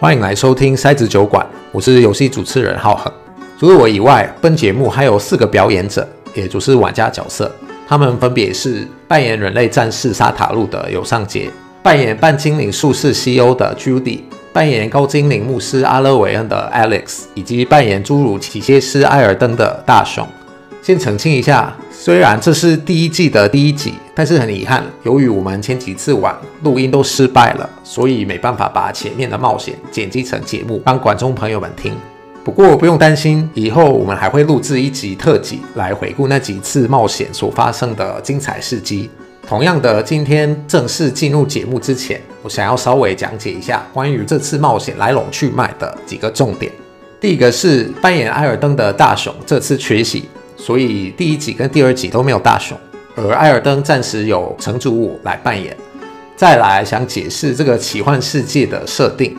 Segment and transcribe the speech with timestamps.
[0.00, 3.12] 欢迎来收听筛子酒馆，我是游戏主持人浩恒。
[3.58, 7.50] 除了我以外，本节目还有四个表演者，也就是玩家角色，
[7.84, 11.50] 他们分别是扮演人类战士沙塔路的尤尚杰，
[11.82, 14.20] 扮演半精灵术士西欧的 Judy，
[14.52, 20.24] 扮演高精灵牧师阿勒维恩的 Alex，以及扮演侏儒骑械师艾尔登的大雄。
[20.80, 21.76] 先澄清一下，
[22.08, 31.94] 虽然这是第一季的第一集，但是很遗憾，由于我们前几次玩录音都失败了，所以没办法把前面的冒险剪辑成节目，帮观众朋友们听。
[32.42, 39.10] 不过不用担心，以后我们还会录制一集特辑来回顾那几次冒险所发生的精彩事迹。
[39.46, 46.72] 同样的，今天正式进入节目之前，我想要稍微讲解一下关于这次冒险来龙去脉的几个重点。
[47.20, 50.24] 第一个是扮演艾尔登的大雄这次缺席。
[50.68, 52.76] 所以第一集跟第二集都没有大雄，
[53.16, 55.74] 而艾尔登暂时由城主我来扮演。
[56.36, 59.34] 再来想解释这个奇幻世界的设定，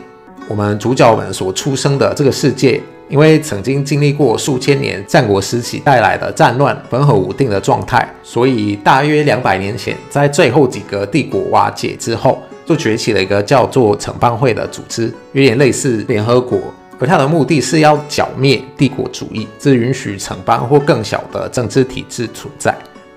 [0.48, 16.58] 我们主角们所出生的这个世界，因为曾经经历过数千年战国时期带来的战乱、分合无定的状态，所以大约两百年前，在最后几个帝国瓦解之后，就崛起了一个叫做城邦会的组织，有点类似联合国。
[17.00, 22.72] 而他的目的是要剿灭帝国主义，只允许城邦或更小的政治体制存在。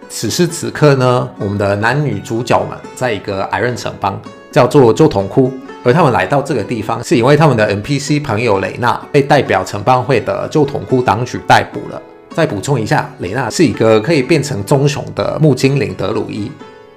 [0.09, 4.19] 此时此刻呢，我们的男女主角们在一个矮人城邦，
[4.51, 5.51] 叫做旧铜窟。
[5.83, 12.01] 而他们来到这个地方，是因为他们的 NPC 朋友蕾娜被代表城邦会的旧铜窟当局逮捕了。
[12.33, 16.49] 再补充一下，蕾娜是一个可以变成棕熊的木精灵德鲁伊。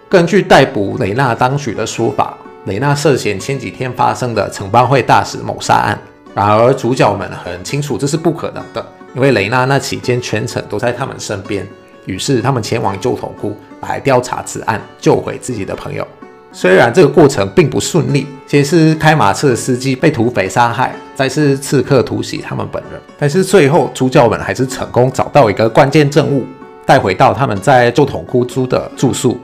[0.09, 5.99] 根据逮捕蕾娜当局的说法，蕾娜涉嫌前几天发生的城邦会大使谋杀案。
[6.37, 11.67] 然而，主角们很清楚这是不可能的，因为雷娜那期间全程都在他们身边。
[12.05, 16.07] 于是，他们前往旧铜窟来调查此案，救回自己的朋友。
[16.53, 26.45] 虽然这个过程并不顺利，先是开马车的司机被土匪杀害，再是刺客突袭他们本人，但是最后主角们还是成功找到一个关键证物，
[26.85, 29.41] 带回到他们在旧铜窟租的住宿。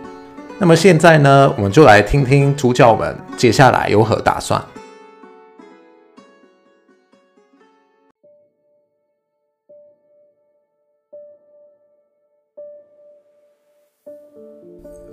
[0.58, 4.62] 那么现在呢，我们就来听听主角们接下来有何打算。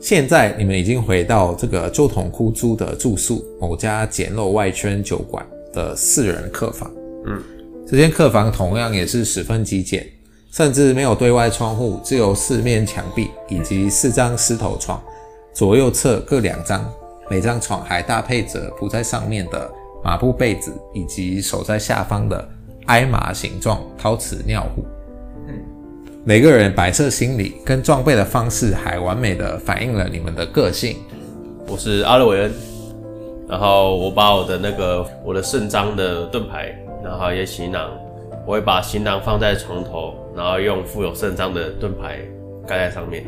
[0.02, 6.90] 现在你们已经回到这个旧桶窟租的住宿，某家简陋外圈酒馆的四人客房。
[7.26, 7.44] 嗯，
[7.86, 10.08] 这间客房同样也是十分极简，
[10.52, 15.02] 甚至没有对外窗户，只有四面墙壁以及四张狮头床，
[15.54, 16.90] 左右侧各两张，
[17.30, 19.70] 每张床还搭配着铺在上面的
[20.02, 22.50] 麻布被子，以及守在下方的
[22.86, 24.86] 埃玛形状陶瓷尿壶。
[26.26, 30.98] 每个人摆设心理跟装备的方式，还完美的反映了你们的个性。
[31.66, 32.52] 我是阿勒维恩，
[33.48, 37.90] 然后我把我的那个我的圣章的盾牌，然后也行囊，
[38.46, 42.20] 我会把行囊放在床头，然后用富有圣章的盾牌
[42.68, 43.24] 盖在上面，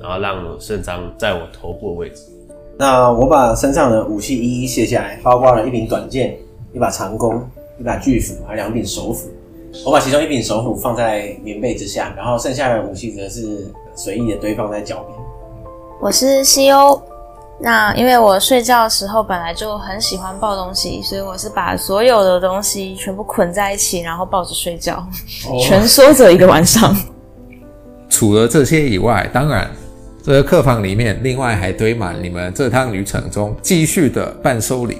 [0.00, 2.22] 然后让圣章在我头部的位置。
[2.78, 6.38] 那我把身上的武器一一卸下来，包括了一柄短剑、
[6.72, 7.42] 一把长弓、
[7.80, 9.28] 一把巨斧，还有两柄手斧。
[9.84, 15.18] 我把其中一柄手斧放在棉被之下，然后剩下的武器则是随意的堆放在脚边。
[16.00, 17.00] 我是西欧，
[17.60, 25.06] 那因为我睡觉的时候本来就很喜欢抱东西，所以我是把所有的东西全部捆在一起，然后抱着睡觉，
[25.68, 26.96] 蜷缩着一个晚上。
[28.08, 29.70] 除了这些以外，当然
[30.22, 34.98] 这个客房里面另外还堆满你们这趟旅程中继续的伴手礼，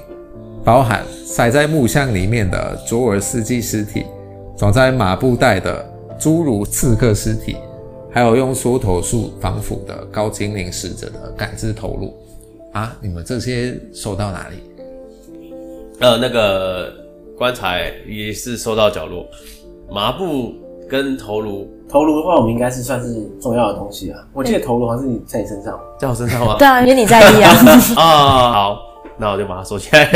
[0.63, 4.05] 包含塞在木箱里面的卓尔斯基尸体。
[4.59, 5.89] 装在麻布袋的
[6.19, 7.57] 侏儒刺客尸体，
[8.11, 12.13] 还有用缩头术防腐的高精灵使者的感知头颅
[12.73, 12.97] 啊！
[13.01, 14.57] 你们这些收到哪里？
[16.01, 16.93] 呃，那个
[17.39, 19.25] 棺材也是收到角落，
[19.93, 20.53] 麻布
[20.91, 21.69] 跟头颅。
[21.89, 24.19] 头颅的话，我们应该是算是重要的东西啊。
[24.33, 26.57] 我记得头颅好像是你在你身上，在我身上吗？
[26.59, 27.53] 对啊，因为你在意啊。
[27.97, 28.88] 啊，好。
[29.19, 30.09] 那我就把它收起来，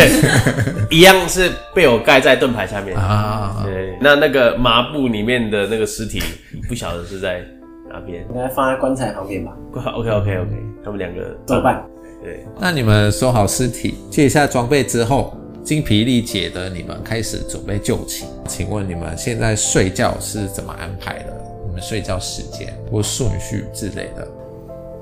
[0.88, 3.62] 一样是被我盖在盾牌下面啊。
[3.64, 6.22] 对，那那个麻布里面的那个尸体，
[6.69, 7.43] 不晓得是在
[7.90, 10.50] 哪边，应该放在棺材旁边吧？OK OK OK，
[10.84, 11.84] 他们两个怎么办？
[12.22, 18.28] 对，那你们收好尸体，卸下装备之后，精疲力竭的你们开始准备就寝。
[18.46, 21.34] 请问你们现在睡觉是怎么安排的？
[21.66, 24.28] 你们睡觉时间或顺序之类的？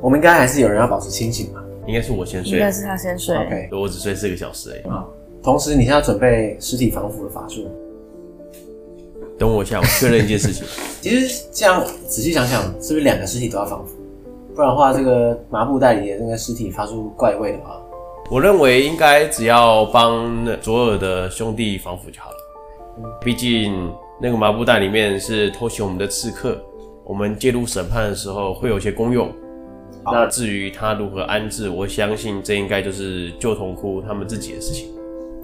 [0.01, 1.60] 我们应该还是有人要保持清醒吧？
[1.87, 3.37] 应该是我先睡，应该是他先睡。
[3.37, 4.93] OK，我只睡四个小时而已。
[4.93, 5.05] 啊，
[5.43, 7.69] 同时你现在准备尸体防腐的法术。
[9.39, 10.67] 等我一下，我确认一件事情。
[11.01, 13.95] 其实这样仔细想想，是不是两个尸体都要防腐？
[14.55, 17.81] 不然的话，这个麻布袋里的那个尸体发出怪味的话，
[18.31, 22.37] 我认为应该只要帮左耳的兄弟防腐就好了。
[23.23, 23.91] 毕竟
[24.21, 26.61] 那个麻布袋里面是偷袭我们的刺客，
[27.05, 29.33] 我们介入审判的时候会有些功用。
[30.05, 34.89] 那至于他如何安置，我相信这应该就是旧同窟他们自己的事情。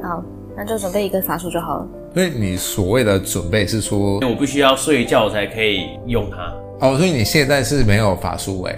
[0.02, 0.22] 好，
[0.56, 1.88] 那就准备一个法术就好了。
[2.14, 6.54] 所以你所谓的准备是说，我必须要睡觉才可以用它。
[6.80, 8.74] 哦，所以你现在是没有法术位。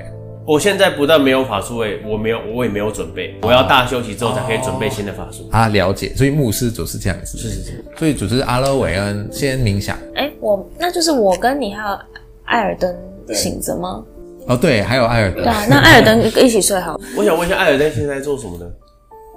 [0.47, 3.39] 我现在不但没有法术位，我没有，我也没有准备。
[3.43, 5.47] 我要大休息之后才可以准备新的法术。
[5.51, 6.15] 啊，了解。
[6.17, 7.37] 所以牧师就是这样子。
[7.37, 7.85] 是是是。
[7.97, 9.97] 所以主持阿勒韦恩先冥想。
[10.15, 11.99] 哎、欸，我那就是我跟你还有
[12.45, 12.97] 艾尔登
[13.35, 14.03] 醒着吗？
[14.49, 15.45] 哦，对，还有艾尔登。
[15.45, 16.99] 对啊，那艾尔登一起睡好。
[17.17, 18.67] 我想问一下，艾尔登现在在做什么呢？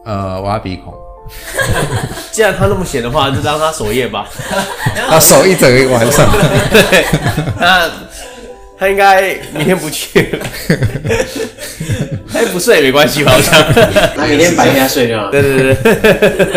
[0.05, 0.93] 呃，挖鼻孔。
[2.31, 4.27] 既然他那么闲的话，就让他守夜吧。
[5.09, 6.25] 他守一整个晚上。
[6.89, 7.05] 对。
[7.59, 7.89] 那。
[8.79, 10.39] 他应该明天不去了，
[12.33, 13.31] 他不睡也没关系吧？
[13.31, 13.53] 好像
[14.15, 15.29] 那明天白天睡就好。
[15.29, 16.47] 对对对，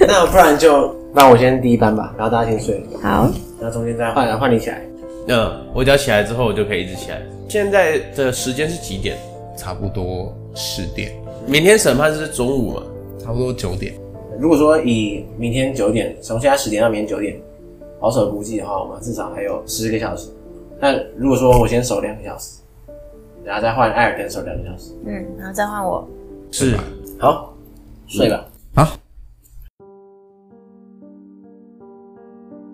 [0.00, 2.84] 那不然就那我先第一班吧，然后大家先睡。
[3.00, 4.80] 好，然后中间再换换你起来。
[5.26, 7.22] 嗯，我只要起来之后，我就可以一直起来。
[7.48, 9.16] 现在的时间是几点？
[9.56, 11.12] 差不多十点。
[11.46, 12.82] 明天审判是中午嘛？
[13.18, 13.94] 差不多九点。
[14.38, 17.40] 如果说以明天九点，从现在十点到明天九点，
[18.00, 20.28] 保守估计的话，我们至少还有十个小时。
[20.80, 22.58] 那如果说我先守两个小时，
[23.44, 26.06] 然后再换艾尔登守两个小时，嗯，然后再换我，
[26.50, 26.76] 是，
[27.18, 27.54] 好，
[28.06, 28.44] 睡吧。
[28.74, 28.88] 好。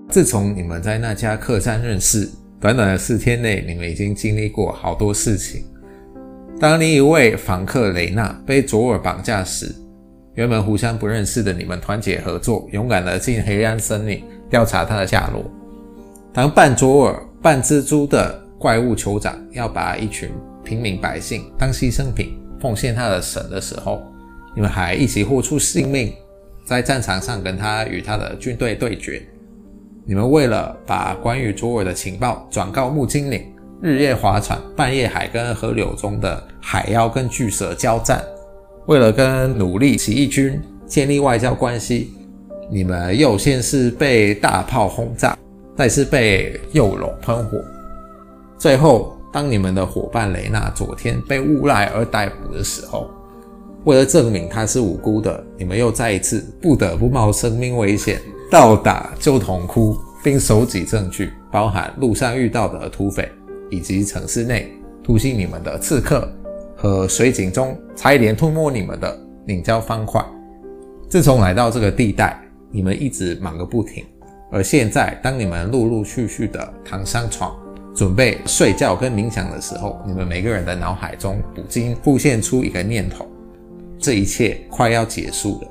[0.08, 2.28] 自从你们在那家客栈认识，
[2.60, 5.64] 短短的四天内，你们已经经历过好多事情。
[6.60, 9.74] 当另一位访客雷娜被佐尔绑架时，
[10.34, 15.50] 原本互相不认识的你们团结合作，勇敢地进黑暗森林调查他的下落。
[16.32, 17.20] 当半佐尔。
[17.42, 20.28] 半蜘蛛的怪物酋长要把一群
[20.62, 24.02] 平民百姓当牺牲品奉献他的神的时候，
[24.54, 26.12] 你们还一起豁出性命，
[26.66, 29.22] 在战场上跟他与他的军队对决。
[30.10, 33.46] 你们为了把关于卓尔的情报转告木精灵，
[33.80, 38.20] 日夜划船，半夜海跟河流中的海妖跟巨蛇交战。
[38.86, 42.10] 为了跟努力起义军建立外交关系，
[42.68, 45.38] 你们又先是被大炮轰炸。
[45.76, 47.58] 再次被诱龙喷火，
[48.58, 53.08] 最后当你们的伙伴雷娜昨天被诬赖而逮捕的时候，
[53.84, 63.30] 为了证明她是无辜的，你们又再一次不得不冒生命危险到达旧铜窟，并收集证据，包含路上遇到的土匪，
[63.70, 64.72] 以及城市内
[65.04, 66.28] 突袭你们的刺客
[66.76, 69.16] 和水井中差一点吞没你们的
[69.46, 70.20] 凝胶方块。
[71.08, 72.42] 自从来到这个地带，
[72.72, 74.04] 你们一直忙个不停。
[74.50, 77.56] 而现在，当你们陆陆续续的躺上床，
[77.94, 83.28] 准备睡觉跟冥想的时候，你们每个人的脑海中不禁浮现出一个念头：
[83.96, 85.68] 这一切快要结束了。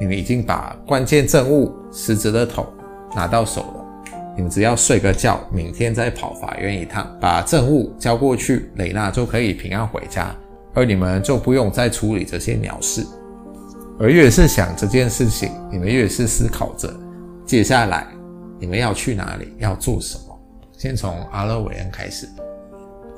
[0.00, 2.66] 你们已经把关键证物死者的头
[3.14, 3.84] 拿到手了，
[4.36, 10.34] 你们只要睡个觉，明天再跑法院一趟，把证物交过去，雷娜就可以平安回家，
[10.72, 13.06] 而你们就不用再处理这些鸟事。
[13.98, 16.92] 而越是想这件事情，你们越是思考着。
[17.46, 18.08] 接下来
[18.58, 19.54] 你们要去哪里？
[19.58, 20.36] 要做什么？
[20.76, 22.28] 先从阿勒韦恩开始。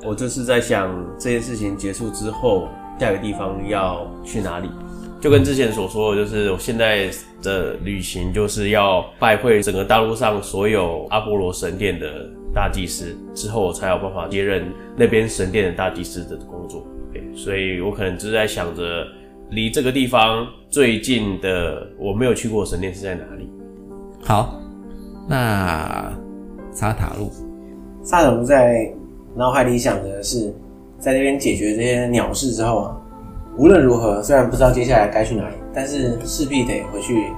[0.05, 2.67] 我这是在想这件事情结束之后，
[2.99, 4.69] 下一个地方要去哪里？
[5.19, 7.09] 就跟之前所说的，就是我现在
[7.41, 16.85] 的旅行就是要拜会整个大陆上所有阿波罗神殿的大祭司，之后我才有办法接任那边神殿的大祭司的工作。
[17.35, 19.05] 所以我可能只是在想着，
[19.49, 23.49] 离这个地方最近的我没有去过神殿是在哪里？
[24.23, 24.59] 好，
[25.27, 26.11] 那
[26.71, 27.31] 沙塔路，
[28.03, 28.91] 沙塔路在
[29.35, 30.53] 脑海里想的是，
[30.99, 33.01] 在那边解决这些鸟事之后啊，
[33.57, 37.31] 无论如何，虽然不知道接下来该去哪里，但是势必得回去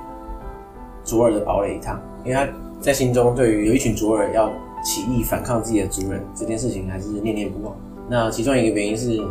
[1.04, 2.46] 佐尔的堡垒一趟，因为他
[2.82, 4.52] 在心中对于有一群佐尔要
[4.84, 7.74] 起义反抗自己的族人这件事情还是念念不忘。
[8.10, 9.22] 那其中一个原因是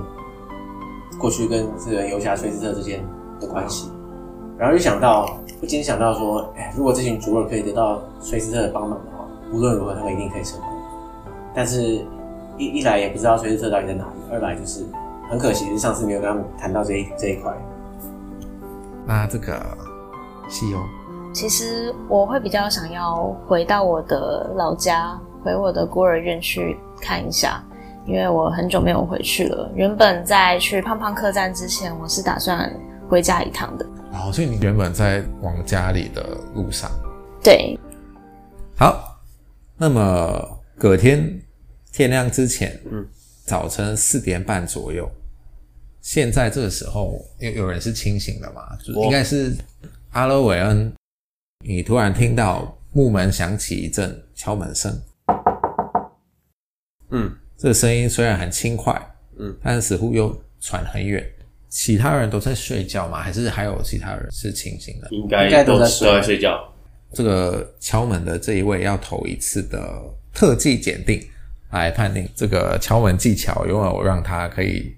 [1.21, 3.01] 过去跟这个游侠崔斯特之间
[3.39, 3.91] 的关系，
[4.59, 5.39] 然后就想到。
[5.61, 10.69] 不禁想到说，哎，如果这群佐尔可以得到崔斯特的帮忙的话，无论如何他们一定可以成功。
[11.53, 11.99] 但是，
[12.57, 14.85] 一一来也不知道崔斯特到底在哪里；二来就是
[15.29, 17.53] 很可惜，是上次没有跟他们谈到这一这一块。
[19.07, 19.61] 那这个
[20.49, 20.79] 西游，
[21.33, 27.63] 其实我会比较想要回到我的老家，回我的孤儿院去看一下，
[28.07, 29.71] 因为我很久没有回去了。
[29.75, 32.71] 原本在去胖胖客栈之前，我是打算
[33.09, 33.87] 回家一趟的。
[34.13, 36.91] 哦，所以你原本在往家里的路上。
[37.43, 37.79] 对。
[38.77, 39.19] 好，
[39.77, 41.41] 那么隔天
[41.93, 43.07] 天亮之前，嗯，
[43.45, 45.11] 早晨四点半左右，
[46.09, 48.75] 现在这个时候有有人是清醒的嘛？
[48.83, 49.55] 就应该是
[50.13, 50.91] 阿勒韦恩，
[51.63, 54.91] 你突然听到木门响起一阵敲门声。
[57.11, 58.99] 嗯，这个声音虽然很轻快，
[59.37, 61.23] 嗯，但是似乎又传很远。
[61.69, 63.21] 其他人都在睡觉吗？
[63.21, 65.09] 还是还有其他人是清醒的？
[65.11, 65.87] 应该都在
[66.23, 66.73] 睡觉。
[67.13, 71.23] 这个敲门的这一位要投一次的特技检定，
[71.71, 74.97] 来判定这个敲门技巧有没有让他可以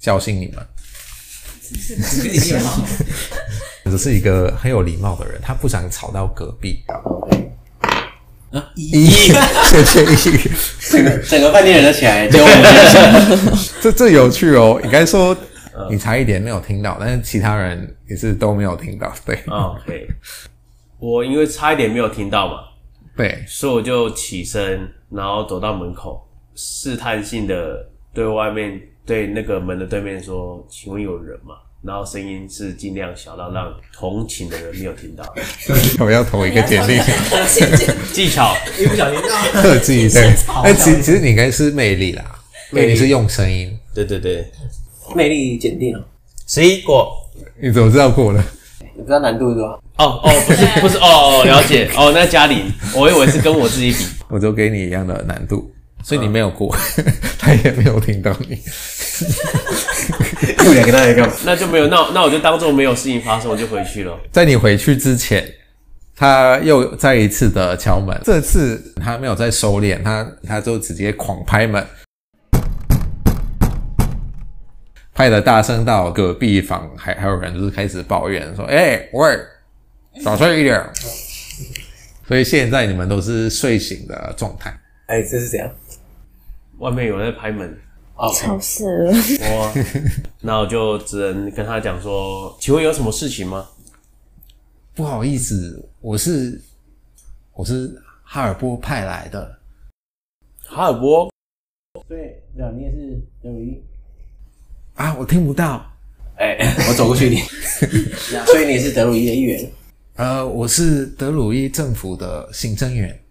[0.00, 0.66] 叫醒你们。
[1.62, 2.58] 是是是，
[3.84, 6.82] 只是一个很有礼貌的人，他不想吵到隔壁。
[8.50, 9.84] 啊， 一，谢
[10.16, 10.50] 谢一，
[10.90, 14.80] 整个整个饭店人都起来，就我们 这这有趣哦。
[14.82, 15.36] 应该说
[15.88, 19.12] 你差一点没有听到，但是其他人也是都没有听到。
[19.24, 20.08] 对，OK。
[20.98, 22.54] 我因为差一点没有听到嘛，
[23.16, 35.24] 对，所以我就起身，然后走到门口，试探性的对外面对那个门的对面说：“请问有人吗？”然后声音是尽量小到让同寝的人没有听到。
[36.04, 37.00] 我要投一个简历，
[38.12, 39.18] 技巧一不小心
[39.52, 40.22] 特技对。
[40.62, 42.22] 哎，其实其实你应该是魅力啦，
[42.70, 43.74] 魅力是用声音。
[43.94, 44.44] 对对对，
[45.14, 46.04] 魅力检定哦，
[46.46, 47.16] 十一过，
[47.60, 48.44] 你怎么知道过了？
[48.94, 49.78] 你知道难度是吧？
[49.96, 56.74] 哦哦，不是 不是哦，了解哦，那嘉玲，我以为是跟我自己比，我都给你一样的难度，所以你没有过，
[57.38, 58.60] 他也没有听到你。
[60.64, 64.18] 又两个那一个，那就没有，那那我就当做没有事情发生，我就回去了。
[64.32, 65.46] 在你回去之前，
[66.16, 71.86] 他又再一次的敲门，这次他没有再收敛，他他就直接狂拍门。
[75.12, 79.38] 拍的大声到隔壁房还还有人就是开始抱怨说：“哎、欸，喂，
[80.22, 80.82] 少睡一点。”
[82.26, 84.70] 所以现在你们都是睡醒的状态。
[85.08, 85.70] 哎、欸，这是怎样？
[86.80, 87.78] 外面有人在拍门，
[88.34, 89.12] 吵死了。
[89.12, 89.72] 我，
[90.40, 93.68] 那我就只能跟他讲说：“请问有什么事情吗？”
[94.96, 96.58] 不好意思，我是
[97.52, 97.94] 我是
[98.24, 99.58] 哈尔波派来的。
[100.64, 101.30] 哈尔波？
[102.08, 103.82] 对，对啊，你也是德鲁伊。
[104.94, 105.84] 啊，我听不到。
[106.36, 107.44] 哎、欸， 我走过去一点。
[108.46, 109.70] 所以你是德鲁伊的一员？
[110.16, 113.22] 呃，我是德鲁伊政府的行政员。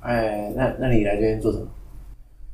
[0.00, 1.66] 哎、欸，那那你来这边做什么？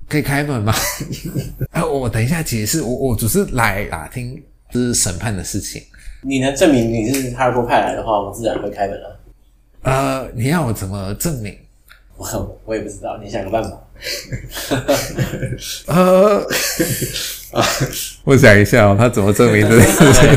[0.09, 0.75] 可以开门吗？
[1.73, 2.81] 啊，我等一下解释。
[2.83, 5.83] 我我只是来打听，就是审判的事情。
[6.23, 9.21] 你能证明你是哈尔波派来的话，我自然会开门了。
[9.83, 11.57] 呃，你要我怎么证明？
[12.17, 13.71] 我我也不知道，你想个办法。
[15.87, 16.47] 呃，
[18.25, 20.29] 我想一下哦，他怎么证明这件事情？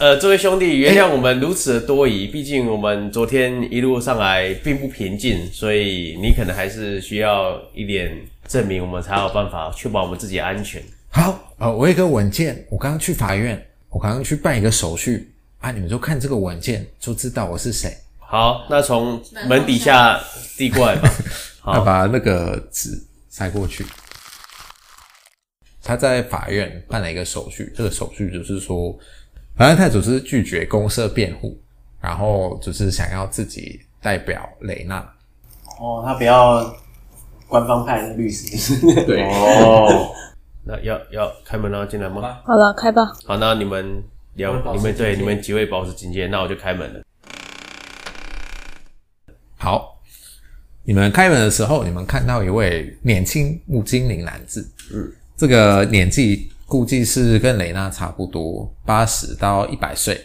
[0.00, 8.10] 呃，这位兄弟，原谅我们如此的多疑，毕竟我们昨天一路上来并不平静，所以你可能还是需要一点
[8.46, 10.82] 证明，我们才有办法确保我们自己的安全。
[11.10, 17.96] 好，呃，我有一个文件，我刚刚去法院，我刚刚去办一个手续啊，你们就看这个文件就知道我是谁。
[18.18, 20.20] 好，那从门底下
[20.56, 21.10] 递过来吧。
[21.60, 22.90] 好 把那个纸
[23.28, 23.84] 塞过去。
[25.82, 28.96] 他在法院办了一个手续，这个手续就是说，
[29.56, 31.56] 反正太祖是拒绝公社辩护，
[32.00, 34.98] 然后就是想要自己代表雷娜。
[35.78, 36.76] 哦，他不要
[37.48, 38.80] 官方派的律师。
[39.04, 39.22] 对。
[39.22, 40.12] 哦，
[40.64, 42.38] 那要要开门了，进来吗？
[42.44, 43.12] 好了，开吧。
[43.24, 44.02] 好，那你们
[44.34, 47.00] 聊，你们对你们几位保持警戒，那我就开门了。
[49.58, 50.00] 好，
[50.84, 60.20] 你们开门的时候，你们看到一位年轻木精灵男子，嗯，这个年纪估计是跟蕾娜差不多，八十到一百岁，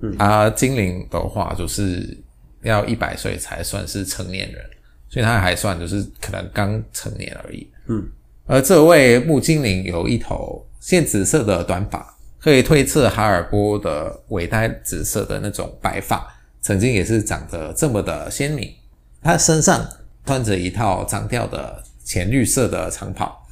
[0.00, 2.16] 嗯，啊，精灵的话就是
[2.62, 4.64] 要一百岁才算是成年人，
[5.10, 8.08] 所以他还算就是可能刚成年而已，嗯，
[8.46, 16.26] 而这位木精灵有一头鲜紫色的短发，可以推测哈尔波的尾带紫色的那种白发。
[16.62, 18.72] 曾经也是长得这么的鲜明，
[19.20, 19.84] 他身上
[20.24, 23.44] 穿着一套脏掉的浅绿色的长袍，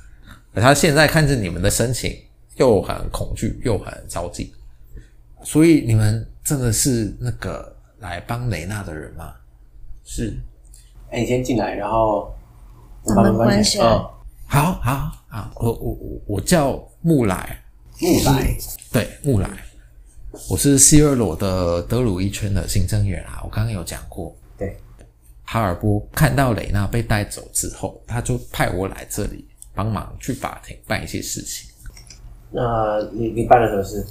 [0.53, 2.17] 而他现在看着你们的神情
[2.57, 4.53] 又很恐惧又很着急，
[5.43, 9.33] 所以你们真的是那个来帮雷娜的人吗？
[10.05, 10.39] 是，
[11.11, 12.31] 哎、欸，你先进来，然后
[13.03, 13.87] 我把门关起来。
[13.87, 14.11] 哦，
[14.47, 17.63] 好好好，我我我我叫木来，
[18.01, 18.57] 木来，
[18.93, 19.49] 对，木来。
[20.51, 24.37] 我是希尔罗的德鲁伊圈的行政员啊，我刚刚有讲过。
[24.59, 24.77] 对，
[25.45, 31.71] 哈尔波看到蕾娜被带走之后，他就派我来这里帮忙去法庭办一些事情。
[32.51, 34.07] 那你你办了什么事？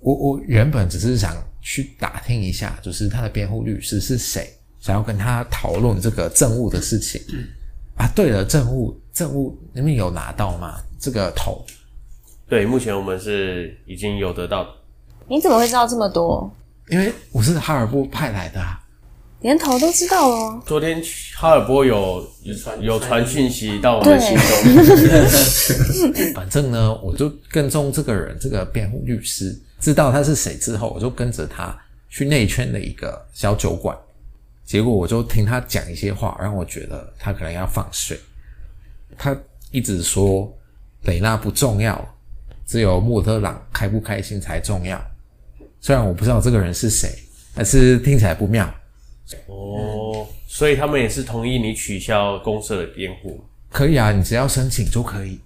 [0.00, 4.48] 我我原本只是想去打听一下，就是他的辩护律师是谁，
[4.80, 7.20] 想要跟他讨论这个政务的事情。
[7.96, 10.78] 啊，对了，政务政务你们有拿到吗？
[11.00, 11.64] 这个头。
[12.48, 14.66] 对，目前我们是已经有得到。
[15.26, 16.50] 你怎么会知道这么多？
[16.88, 18.80] 因为我是哈尔波派来的啊。
[19.40, 20.62] 连头都知道哦。
[20.66, 21.02] 昨天
[21.36, 22.26] 哈尔波有
[22.80, 24.44] 有传讯息到我们心中。
[26.34, 31.76] 反正呢，我就跟踪这个人，这个辩护律师，知道他是谁之后，我就跟着他
[32.08, 33.96] 去内圈的一个小酒馆。
[34.68, 38.20] 结果我就听他讲一些话，让我觉得他可能要放水。
[39.16, 39.34] 他
[39.70, 40.54] 一直说
[41.04, 42.06] 雷娜不重要，
[42.66, 45.02] 只有莫特朗开不开心才重要。
[45.80, 47.08] 虽然我不知道这个人是谁，
[47.54, 48.66] 但是听起来不妙。
[49.46, 53.42] 哦，所以他们也是同意你取消公社的辩护？
[53.70, 55.40] 可以啊，你只要申请就可以。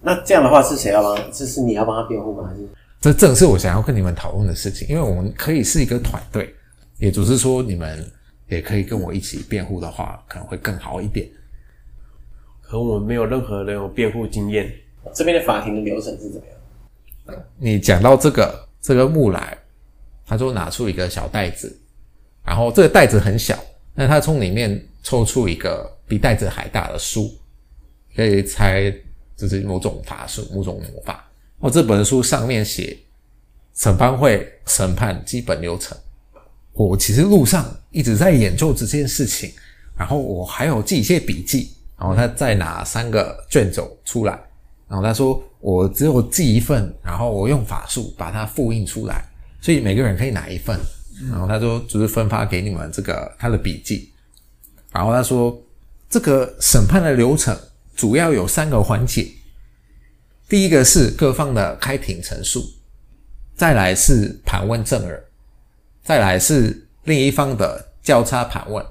[0.00, 1.32] 那这样的话是谁要帮？
[1.32, 2.48] 这是你要帮他辩护吗？
[2.48, 2.68] 还是
[3.00, 4.86] 这正是我想要跟你们讨论的事情？
[4.86, 6.54] 因为我们可以是一个团队，
[6.98, 8.08] 也就是说你们
[8.48, 11.28] 也可以跟我一起辩护的话，可能会更好一点。
[12.62, 14.72] 可我们没有任何人有辩护经验，
[15.14, 17.44] 这边的法庭的流程是怎么样？
[17.56, 19.56] 你讲到这个这个木来，
[20.26, 21.78] 他就拿出一个小袋子。
[22.44, 23.58] 然后这个袋子很小，
[23.94, 27.30] 那他从里面抽出一个比袋子还大的书，
[28.16, 28.90] 可以猜
[29.36, 31.30] 这是某种法术、某种魔法。
[31.58, 32.96] 哦，这本书上面写
[33.74, 35.96] 审判会审判基本流程。
[36.86, 39.52] 我其实路上一直在研究这件事情，
[39.98, 41.74] 然后我还有记一些笔记。
[41.98, 44.32] 然后他再拿三个卷轴出来，
[44.86, 49.28] 然后他说我只有记一份，然后我用法术把它复印出来，
[49.60, 50.78] 所以每个人可以拿一份。
[51.28, 54.12] 然后他说，就是分发给你们这个他的笔记。
[54.92, 55.60] 然后他说，
[56.08, 57.58] 这个审判的流程
[57.96, 59.26] 主要有三个环节。
[60.48, 62.64] 第一个是各方的开庭陈述，
[63.56, 65.20] 再来是盘问证人，
[66.08, 68.82] 再来是另一方的交叉盘问。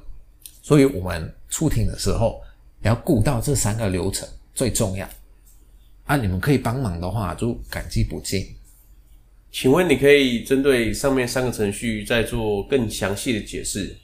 [0.61, 2.39] 所以我们出庭的时候
[2.83, 5.09] 要顾到这三个流程最重要。
[6.05, 8.45] 啊，你们可以帮忙的话，就感激不尽。
[9.51, 13.97] 请问你可以针对上面三个程序再做更详细的解释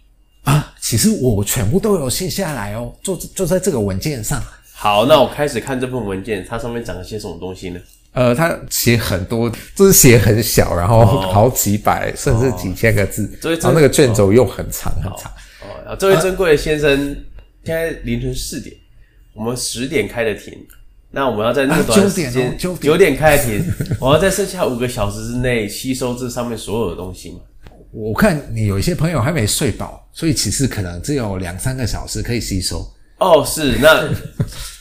[0.46, 0.73] 啊？
[0.82, 4.41] 其实我全部都有写下来哦，就就在这个文件上。
[4.71, 7.80] 好，那我开始看这份文件，它上面讲了些什么东西呢？
[8.13, 15.32] 呃，他写很多，就是写很小，然后好几百、哦、甚至几千个字，哦、然后那个卷轴又很长很长。
[15.86, 17.15] 哦，这位珍贵的先生，啊、
[17.65, 18.76] 现在凌晨四点，
[19.34, 20.54] 我们十点开的庭。
[21.15, 23.63] 那我们要在那个短时间九、啊、点，点开庭，
[23.99, 27.39] 我要在剩下五个小时之内吸收这上面所有的东西嘛？
[27.91, 32.84] 我看你有一些朋友还没睡饱，所以其实可能只有两三个小时可以吸收。
[33.19, 34.10] 哦，是，那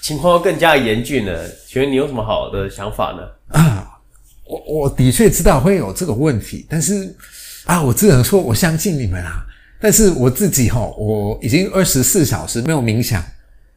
[0.03, 1.49] 情况更加严峻了。
[1.67, 3.59] 请问你有什么好的想法呢？
[3.59, 3.99] 啊，
[4.45, 7.15] 我我的确知道会有这个问题，但是
[7.65, 9.47] 啊，我只能说我相信你们啊。
[9.81, 13.25] 但是我自己齁，我已经二十四小时没有冥想。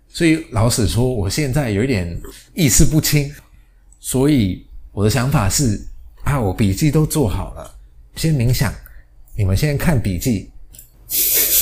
[0.08, 2.20] 所以老实说，我现在有点
[2.54, 3.32] 意识不清，
[4.00, 5.80] 所以我的想法是
[6.24, 7.76] 啊，我笔记都做好了，
[8.16, 8.74] 先冥想，
[9.36, 10.52] 你们先看笔记。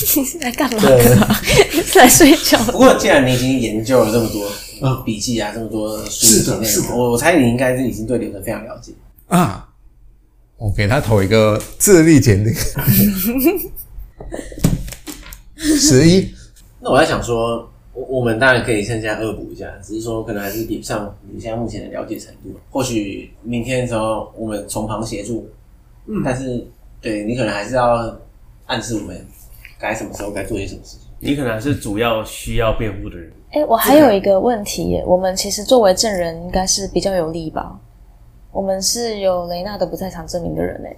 [0.42, 0.80] 来干嘛？
[0.82, 2.58] 对 来睡觉。
[2.72, 8.92] 不过既然你已经研究了这么多笔记啊，这么多书籍内容，我我猜你应该是已经对流程非常了解
[9.28, 9.70] 啊。
[10.58, 12.54] 我给他投一个智力鉴定，
[15.58, 16.34] 十一。
[16.80, 17.70] 那我在想说。
[17.96, 22.50] 我我们当然可以趁现在恶补一下，只是说可能还是比不上你现在目前的了解程度。
[22.72, 25.48] 或许明天的时候我们从旁协助，
[26.08, 26.66] 嗯，但是
[27.00, 28.20] 对你可能还是要
[28.66, 29.24] 暗示我们
[29.84, 31.00] 该什么时候该做些什么事情。
[31.20, 33.30] 你可能还是主要需要辩护的人。
[33.52, 37.78] 哎、欸，我还有一个问题耶，我们其实作为证人应该是比较有利吧？
[38.54, 40.96] 我们是有雷娜的不在场证明的人哎。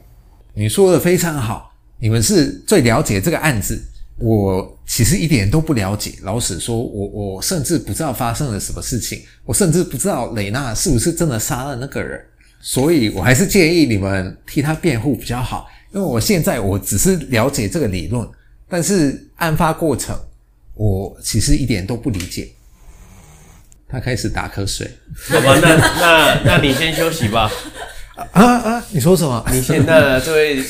[0.53, 3.81] 你说的非常好，你们是最了解这个案子。
[4.17, 12.17] 我其实一点都不了解，老实说，我我甚至不知道发生了什么事情，我甚至不知道雷娜是不是真的杀了那个人，
[12.61, 18.25] 所以我还是建议你们替他辩护比较好，因为我现在我只是了解这个理论，
[18.67, 20.17] 但是案发过程
[20.73, 22.47] 我其实一点都不理解。
[23.87, 24.89] 他开始打瞌睡，
[25.29, 27.49] 好吧，那那那你先休息吧。
[28.31, 29.45] 啊啊，你说什么？
[29.51, 30.63] 你先，那这位。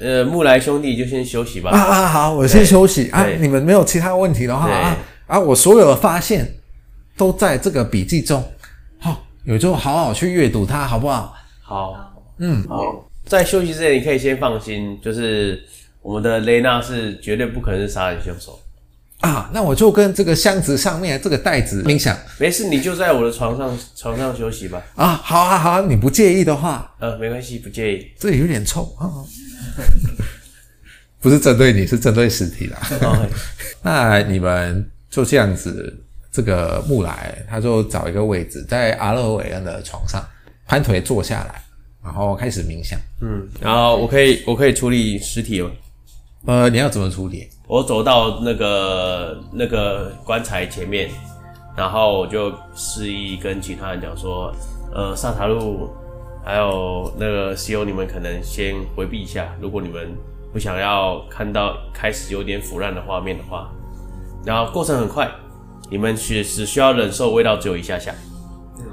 [0.00, 1.70] 呃，木来兄弟就先休息吧。
[1.70, 3.26] 啊啊，好，我先休息啊。
[3.40, 6.48] 你们没有其他问题的话啊啊，我所有的发现
[7.16, 8.40] 都在这个笔记中。
[9.00, 11.34] 好，有就好好去阅读它，好不好？
[11.60, 13.10] 好，嗯，好。
[13.26, 15.60] 在休息之前，你可以先放心，就是
[16.02, 18.58] 我们的雷娜是绝对不可能是杀人凶手
[19.20, 19.50] 啊。
[19.52, 22.16] 那我就跟这个箱子上面这个袋子冥想。
[22.38, 24.82] 没事，你就在我的床上床上休息吧。
[24.94, 28.06] 啊，好啊好啊，你不介意的话，呃，没关系，不介意。
[28.18, 29.10] 这里有点臭啊。
[31.20, 32.78] 不是针对你，是针对尸体啦。
[33.82, 35.92] 那你们就这样子，
[36.30, 40.24] 这个木来他就找一个位置在阿勒韦恩的床上，
[40.64, 41.60] 盘腿坐下来，
[42.04, 42.96] 然后开始冥想。
[43.20, 45.68] 嗯，然后我可以我可以处理尸体吗？
[46.46, 47.48] 呃，你要怎么处理？
[47.66, 51.10] 我走到那个那个棺材前面，
[51.76, 54.52] 然后我就示意跟其他人讲说，
[54.94, 55.90] 呃，萨塔路
[56.44, 60.16] 还有那个西欧，你们可能先回避一下，如果你们
[60.52, 63.68] 不想要看到开始有点腐烂的画面的话，
[64.46, 65.30] 然后过程很快，
[65.90, 68.14] 你们只只需要忍受味道只有一下下，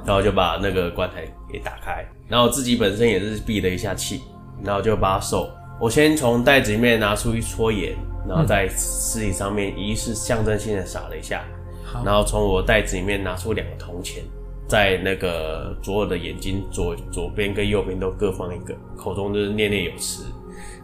[0.04, 4.24] 然后就把那个棺材给打开，然后自己本身也是闭了一下气，
[4.62, 5.48] 然后就把手。
[5.78, 7.94] 我先从袋子里面拿出一撮盐，
[8.28, 11.44] 然后在尸体上面疑似象征性的撒了一下，
[11.94, 14.24] 嗯、然后从我袋子里面拿出两个铜钱，
[14.70, 20.24] 在那个左耳的眼睛左左边跟右边都各放一个，口中就是念念有词。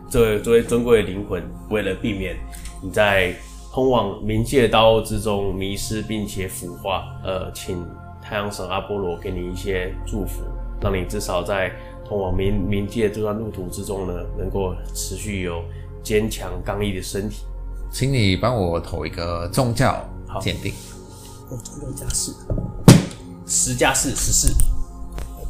[0.09, 2.35] 这位作为尊贵的灵魂，为了避免
[2.83, 3.33] 你在
[3.71, 7.81] 通往冥界的道路之中迷失并且腐化，呃，请
[8.21, 10.43] 太阳神阿波罗给你一些祝福，
[10.81, 11.71] 让你至少在。
[12.11, 15.63] 通往冥冥界这段路途之中呢，能够持续有
[16.03, 17.45] 坚强刚毅的身体。
[17.89, 20.05] 请你帮我投一个宗教
[20.41, 20.73] 鉴定。
[21.49, 22.35] 哦，六加四，
[23.47, 24.53] 十加四，十四。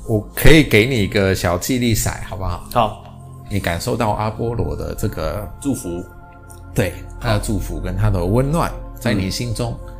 [0.07, 2.63] 我可以给你一个小记忆骰，好不好？
[2.71, 3.03] 好。
[3.49, 6.03] 你感受到阿波罗的这个祝福，
[6.75, 9.93] 对他的祝福跟他的温暖在你心中，嗯、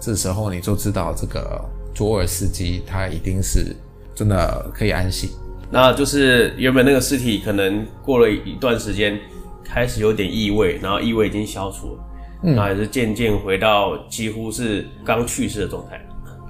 [0.00, 1.62] 这时候你就知道这个
[1.94, 3.76] 卓尔斯基他一定是
[4.14, 5.36] 真的可以安息。
[5.70, 9.18] 那就是原本那个尸体可能过了一段时间，
[9.62, 12.04] 开始有点异味，然后异味已经消除了，
[12.44, 16.00] 嗯，那也是渐渐回到几乎是刚去世的状态。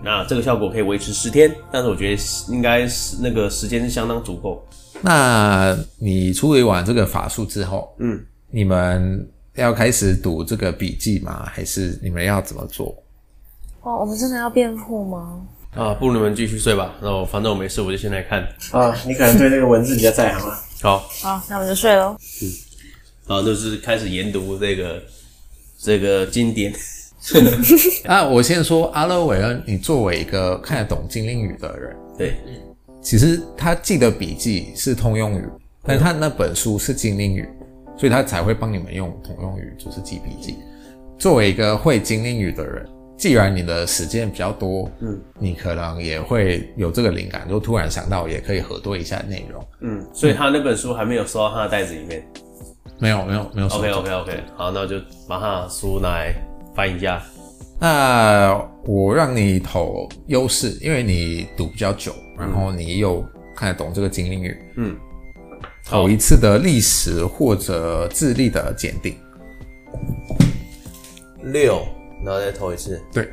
[0.05, 4.65] 那这个效果可以维持十天，但是我觉得应该是那个时间是相当足够。
[5.01, 11.45] 那你处理完这个法术之后，嗯，你们要开始读这个笔记吗？
[11.47, 12.95] 还是你们要怎么做？
[13.83, 15.41] 哦，我们真的要辩护吗？
[15.79, 16.93] 啊，不如你们继续睡吧。
[17.01, 18.43] 那我反正我没事，我就先来看。
[18.73, 20.61] 啊，你可能对那个文字比较在行啊。
[20.83, 22.17] 好，好，那我就睡喽。
[22.43, 22.51] 嗯，
[23.29, 25.01] 好，就是开始研读这个
[25.79, 26.75] 这个经典。
[28.07, 32.35] 啊，我先说阿勒维恩，你作为一个看得懂精灵语的人，对，
[33.01, 35.45] 其实他记的笔记是通用语，
[35.85, 37.49] 但他那本书是精灵语，
[37.97, 40.57] 所以他才会帮你们用通用语，就是记笔记。
[41.19, 42.85] 作为一个会精灵语的人。
[43.19, 52.25] 既然你的时间比较多，嗯，你可能也会有这个灵感，就突然想到也可以核对一下内容，嗯，所以他那本书还没有收到他的袋子里面，
[53.01, 53.79] 没有，没有，没有收。
[53.79, 56.33] OK OK OK，好，那我就把他的书拿来
[56.77, 57.21] 翻一下。
[57.81, 63.25] 那我让你投优势，因为你读比较久，然后你又
[63.57, 64.97] 看得懂这个精灵语，嗯，
[65.85, 69.17] 投一次的历史或者智力的检定，
[71.43, 71.83] 六。
[72.25, 73.29] 然后再投一次，对，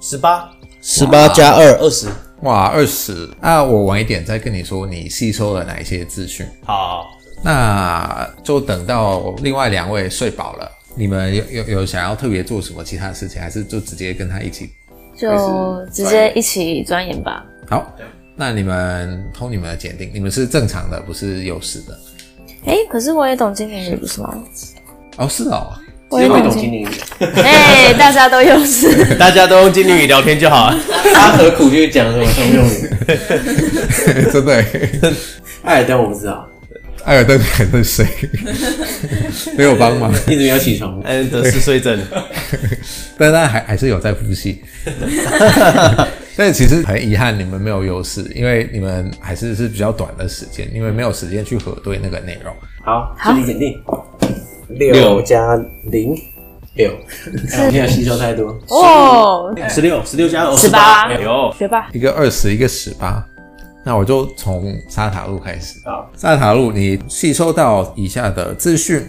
[0.00, 2.08] 十八，十八加二，二十，
[2.42, 3.28] 哇，二十。
[3.40, 6.46] 那我晚一点再跟你说，你吸收了哪一些资讯？
[6.64, 7.10] 好，
[7.44, 14.70] 那就等到另外两位睡饱了，你们有有有想要特别做什么其他的事情，还是就直接跟他一起？
[15.14, 17.44] 就直接一起钻研吧。
[17.68, 17.94] 好，
[18.34, 21.98] 那你们投你们的检定，你们是正常的，不是优势的。
[22.64, 24.34] 哎，可是我也懂精灵语，不是吗？
[25.18, 25.72] 哦，是哦。
[26.10, 26.88] 我也懂精灵语，
[27.20, 30.76] 哎，大家都有事， 大家都用精灵语聊天就好了。
[31.14, 32.90] 他何苦去讲什么通用语？
[34.32, 34.64] 真的，
[35.62, 36.48] 艾尔登我不知道，
[37.04, 38.04] 艾尔登还是谁？
[39.56, 41.96] 没有帮忙，一直没有起床，艾尔登是睡症，
[43.16, 44.60] 但他还还是有在呼吸。
[46.36, 52.52] 但其实很遗憾，你们没有优势，因为你们还是是比较短的时间，因为没有时间去核对那个内容。
[52.82, 53.80] 好，智力检定。
[54.70, 55.56] 六加
[55.90, 56.14] 零，
[56.74, 56.90] 六。
[57.70, 59.54] 没有吸收太多哦。
[59.68, 61.12] 十六，十六加二，十八。
[61.14, 61.88] 有学霸。
[61.92, 63.24] 一个二十，一个十八。
[63.84, 65.80] 那我就从沙塔路开始。
[65.84, 69.02] 好，沙塔路，你吸收到以下的资讯。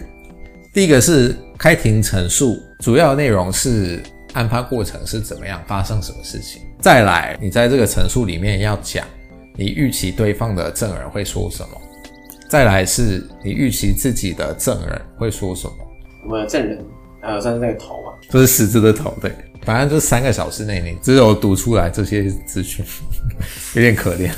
[0.72, 6.62] 第一个是开庭陈述，主要内容是案发过程是怎么样，发生什么事情。
[6.80, 9.04] 再来，你在这个陈述里面要讲，
[9.56, 11.80] 你预期对方的证人会说什么。
[12.52, 15.74] 再来是你预期自己的证人会说什么？
[16.26, 16.84] 我们的证人
[17.22, 18.12] 还有算是那个头嘛？
[18.28, 19.32] 就是十字的头，对。
[19.62, 22.84] 反正就三个小时内，你只有读出来这些资讯，
[23.74, 24.30] 有点可怜。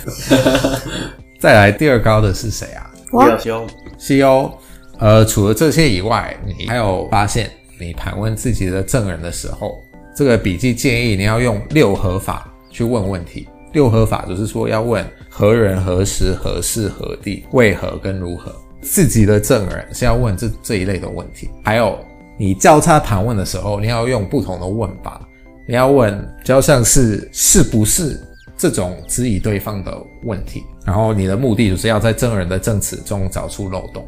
[1.40, 2.88] 再来第二高的是谁啊？
[3.10, 3.66] 我西欧。
[3.98, 4.58] 西欧。
[5.00, 7.50] 呃，除了这些以外，你还有发现，
[7.80, 9.82] 你盘问自己的证人的时候，
[10.16, 13.48] 这个笔记建议你要用六合法去问问题。
[13.74, 18.50] 六合法就是说要问何人、何时、何事、何地、为何跟如何。
[18.80, 21.50] 自己的证人是要问这这一类的问题。
[21.62, 21.98] 还有
[22.38, 25.20] 你交叉盘问的时候，你要用不同的问法。
[25.66, 28.20] 你要问比较像是是不是，
[28.56, 34.06] 这种质疑对方的问题，然后你的目的就是要在证人的证词中找出漏洞。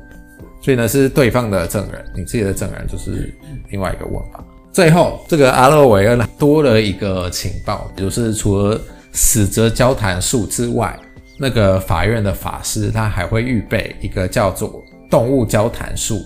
[0.60, 3.34] 所以呢，是对方的证人，你自己的证人就是
[3.70, 4.44] 另外一个问法。
[4.70, 8.78] 最后，这个阿勒维恩多了一个情报，就是除了
[9.16, 10.96] 死者交谈术之外，
[11.38, 16.20] 那个法院的法师他还会预备一个叫做动物交谈术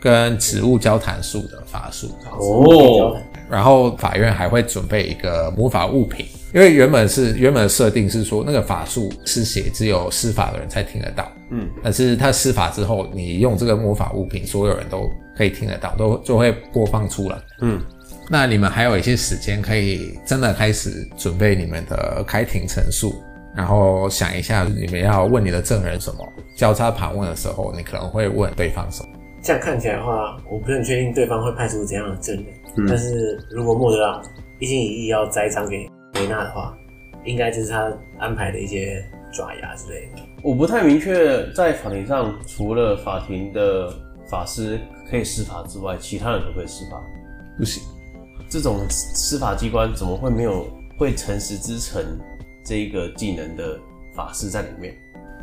[0.00, 2.10] 跟植物交谈术的法术。
[2.38, 3.16] 哦，
[3.48, 6.26] 然后法院还会准备一个魔法物品。
[6.52, 17.82] 因为原本是原本的设定是说，那个法术是写只有施法的人才听得到，嗯，但是他施法之后，你用这个魔法物品，所有人都可以听得到，都就会播放出来，嗯，
[18.30, 23.14] 那你们还有一些时间可以真的开始准备你们的开庭陈述，
[23.54, 29.08] 然后想一下你们要问你的证人什么，交叉盘问的时候，你可能会问对方什么。
[29.42, 34.22] 这样看起来的话，我不是很确定对方会派出怎样的证人，嗯，但是如果莫德朗
[34.58, 35.88] 一心一意要栽赃给。
[36.16, 36.72] 维纳的话，
[37.24, 40.22] 应该就是他安排的一些爪牙之类的。
[40.44, 43.92] 我不太明确，在法庭上除了法庭的
[44.30, 44.78] 法师
[45.10, 47.02] 可以施法之外，其他人都可以施法。
[47.58, 47.82] 不行，
[48.54, 52.00] 这种司法机关怎么会没有会诚实之城
[52.64, 53.78] 这一个技能的
[54.14, 54.94] 法师在里面？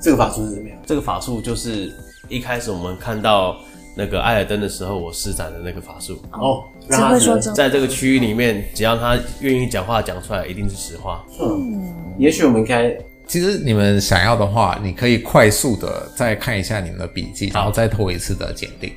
[0.02, 0.78] 这个法术是怎么样？
[0.86, 1.94] 这个法术就是
[2.30, 3.58] 一开始我们看到。
[3.94, 7.54] 那个艾尔登的时候，我施展的那个法术哦，只会说真。
[7.54, 11.26] 在这个区域里面，只要他愿意讲话，讲出来一定是实话。
[11.42, 12.98] 嗯，也许我们该，
[13.28, 18.94] 其实你们想要的话，你可以快速的再看一下你们的笔记，然后再投一次的检定。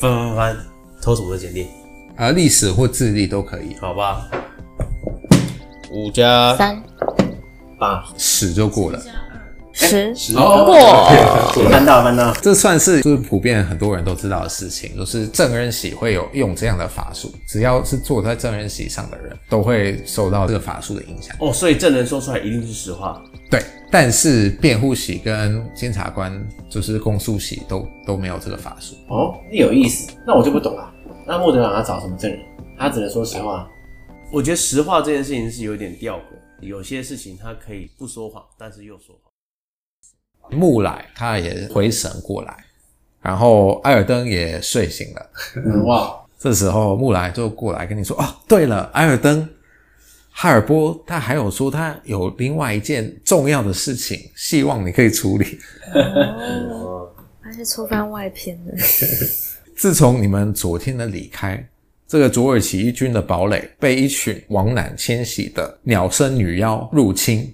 [0.00, 0.56] 翻翻翻，
[1.02, 1.68] 投什么的检定？
[2.16, 3.76] 啊，历史或智力都可以。
[3.80, 4.28] 好吧，
[5.90, 6.82] 五加三
[7.78, 9.00] 八十就过了。
[9.76, 10.76] 十十过，
[11.68, 21.34] 翻到翻到，这算是就是普遍很多人都知道的事情，就是证人席会有用这样的法术，只要是坐在证人席上的人都会受到这个法术的影响。
[21.40, 23.20] 哦，所以证人说出来一定是实话。
[23.50, 26.32] 对，但是辩护席跟检察官
[26.70, 28.94] 就是公诉席都都没有这个法术。
[29.08, 30.88] 哦，那有意思，那我就不懂了。
[31.26, 32.40] 那莫德朗他找什么证人？
[32.78, 33.68] 他只能说实话。
[34.32, 36.22] 我觉得实话这件事情是有点吊诡，
[36.60, 39.32] 有些事情他可以不说谎，但是又说谎。
[40.50, 42.64] 木莱他也回神过来，
[43.22, 45.82] 然后艾尔登也睡醒了。
[45.84, 46.20] 哇！
[46.38, 49.48] 这时候木莱就过来跟你说：“哦，对了，艾尔登，
[50.30, 55.58] 哈尔波他还有说他有另外一件重要的事情，希望你可以处理。”
[56.70, 57.08] 哦，
[57.42, 58.74] 他是触犯外篇的。
[59.76, 61.66] 自从你们昨天的离开，
[62.06, 67.52] 这个卓尔起义军的堡垒被一群往南迁徙的鸟身女妖入侵。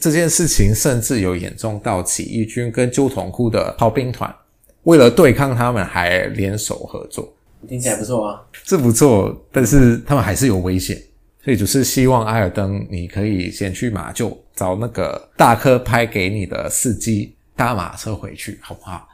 [0.00, 4.34] 这件事情甚至有严重到起义军跟鸠筒窟的炮兵团
[4.82, 7.32] 为了对抗他们还联手合作，
[7.68, 8.42] 听起来不错啊。
[8.64, 11.00] 这不错，但是他们还是有危险，
[11.44, 19.08] 所以就是希望艾尔登你可以先去马厩找那个大科拍给你的司机搭马车回去，好不好？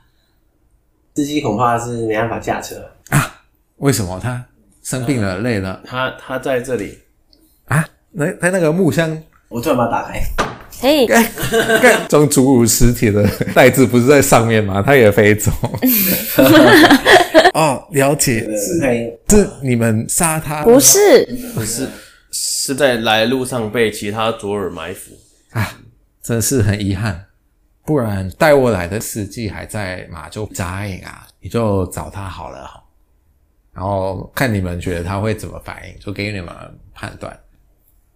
[1.15, 2.77] 司机恐怕是没办法驾车
[3.11, 3.43] 啊？
[3.77, 4.19] 为什么？
[4.23, 4.45] 他
[4.83, 5.81] 生病了，累了？
[5.85, 6.99] 他他在这里
[7.67, 7.85] 啊？
[8.13, 10.21] 那他那个木箱，我突然把它打开。
[10.81, 11.07] 嘿，
[12.09, 14.83] 装侏儒尸体的袋子不是在上面吗？
[14.85, 15.53] 它也飞走。
[17.55, 18.81] 哦，了解，是
[19.29, 20.65] 是你们杀他？
[20.65, 21.87] 不是，不是，
[22.33, 25.13] 是在来路上被其他左耳埋伏
[25.53, 25.79] 啊！
[26.23, 27.27] 真是很遗憾，
[27.85, 32.83] 不然带我来的司机还在马就扎营啊，你就找他好了，
[33.73, 36.55] 然后看你们觉得他会怎么反应，就给你们
[36.95, 37.39] 判断。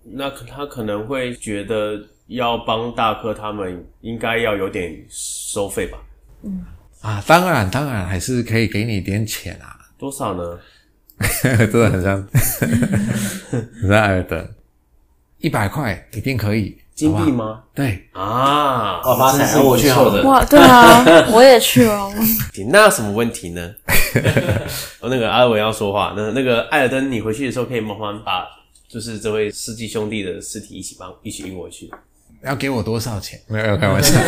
[0.02, 2.00] 那他可能会觉得。
[2.28, 5.96] 要帮大哥他们，应该要有点收费吧？
[6.42, 6.66] 嗯
[7.00, 9.78] 啊，当然当然，还是可以给你点钱啊。
[9.96, 10.58] 多少呢？
[11.40, 12.20] 真的很像，
[13.80, 14.44] 很像艾尔登，
[15.38, 16.76] 一百块一定可以。
[16.96, 17.62] 金币吗？
[17.74, 20.22] 对啊，我发财，我去好的。
[20.22, 22.10] 哇，对啊，我也去哦。
[22.72, 23.74] 那有什么问题呢？
[25.00, 28.46] 哦，那个阿伟要说话，那那个艾尔登，你回去的时候可以麻烦把，
[28.88, 31.90] 就是这位司机兄弟的尸体一起帮一起运回去。
[32.42, 33.38] 要给我多少钱？
[33.46, 34.18] 没有，开玩笑。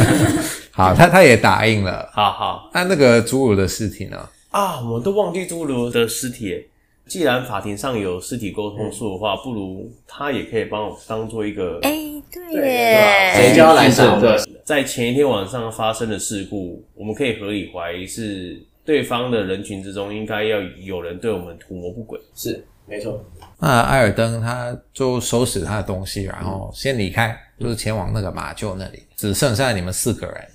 [0.71, 2.07] 好，他他也答应了。
[2.13, 4.29] 好好，那那个侏儒的尸体呢？
[4.51, 6.69] 啊，我们都忘记侏儒的尸体。
[7.09, 11.79] 既然法庭上有尸体沟通术的话，不如他也可以帮我当做一个。
[11.83, 14.39] 哎、欸，对耶，谁叫来上的？
[14.65, 22.21] 在前一天晚上发生的事故，我们可以合理怀疑是对方的人群之中应该要有人对我们图谋不轨。
[22.35, 23.25] 是，没错。
[23.59, 27.37] 那艾尔登他就收拾他的东西，然后先离开。
[27.59, 30.49] 就是前往那个马厩那里，只剩下你们四个人，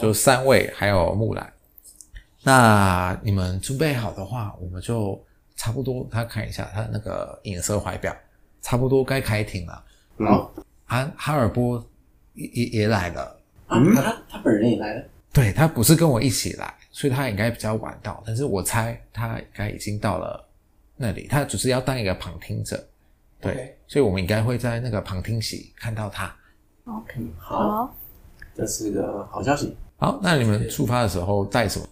[0.00, 1.52] 就三位还有木兰。
[2.42, 5.22] 那你们准备好的话，我们就
[5.56, 6.06] 差不多。
[6.10, 8.14] 他看一下他那个银色怀表，
[8.62, 9.84] 差不多该开庭了。
[10.18, 10.52] 好，
[10.86, 11.84] 啊，哈尔波
[12.34, 13.40] 也也也来了。
[13.66, 15.04] 啊，他他本人也来了。
[15.32, 18.22] 对，他不是跟我一起来，所以他应该比较晚到。
[18.26, 20.42] 但是我猜他应该已经到了
[20.96, 22.82] 那里，他只是要当一个旁听者。
[23.38, 23.72] 对，Okay.
[23.86, 26.34] 所以我们应该会在那个旁听席看到他。
[26.84, 27.94] OK，好，
[28.54, 29.76] 这是个好消息。
[29.98, 31.86] 好，那你们出发的时候带什么？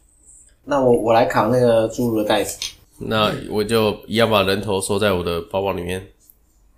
[0.65, 2.59] 那我我来扛那个侏儒的袋子。
[2.99, 6.05] 那我就一样把人头收在我的包包里面。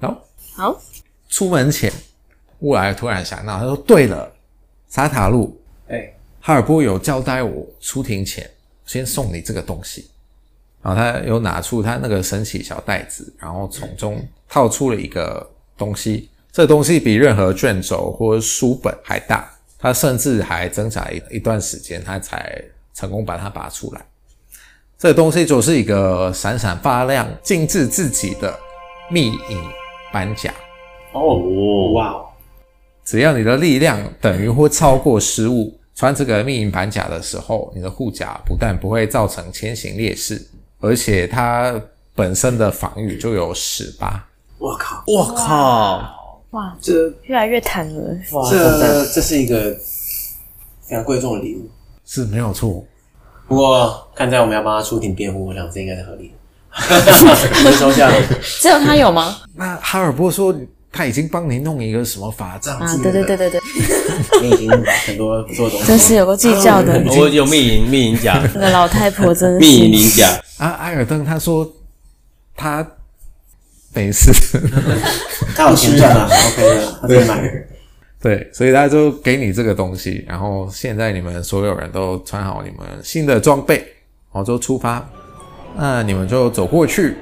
[0.00, 0.24] 好，
[0.54, 0.80] 好。
[1.28, 1.92] 出门前，
[2.60, 4.32] 乌来突然想到，他说：“对了，
[4.88, 6.12] 沙塔路。”哎。
[6.40, 8.48] 哈尔波有交代我出庭前
[8.84, 10.08] 先送你这个东西，
[10.80, 15.44] 然后他又拿出他那个神奇小袋子，然后从中套出了一个
[15.76, 16.30] 东西。
[16.52, 22.62] 这个东西比任何卷轴或书本还大，他甚至还挣扎一一段时间，他才
[22.94, 24.06] 成功把它拔出来。
[24.98, 28.58] 这个东西就是一个闪闪发亮、精致自己的
[29.10, 29.70] 秘影
[30.12, 30.52] 板甲。
[31.12, 32.24] 哦，哇！
[33.04, 35.78] 只要你的力量等于或超过十五。
[35.94, 40.46] 穿这个秘银板甲的时候，你的护甲不但不会造成前行劣势，
[40.78, 41.80] 而且它
[42.14, 44.28] 本身的防御就有十八。
[44.58, 45.02] 我靠！
[45.06, 46.42] 我靠！
[46.50, 48.14] 哇，这越来越坦了。
[48.32, 49.74] 哇，这这是一个
[50.82, 51.66] 非常贵重的礼物，
[52.04, 52.84] 是没有错。
[53.48, 56.34] 不过看在我们要帮他出庭辩护，我想这应该是合理的。
[57.64, 58.14] 我收下了。
[58.60, 59.36] 只有他有吗？
[59.54, 60.54] 那哈尔波说。
[60.92, 62.96] 他已经帮你弄一个什么法杖啊？
[63.02, 63.60] 对对对对对，
[64.40, 66.98] 你已经把很多做东西，真是有个计较的。
[67.08, 70.70] 我有秘银秘银甲， 那个老太婆真是秘银甲啊！
[70.80, 71.70] 艾尔登他说
[72.56, 72.86] 他
[73.92, 74.32] 没事，
[75.54, 77.66] 他有钱赚啊，OK 的，他可以买。
[78.26, 80.24] 对，所以他就给你这个东西。
[80.26, 85.08] 然后现在你们所有人都穿好你们新的装备，然后就出发。
[85.76, 87.14] 那你们就走过去。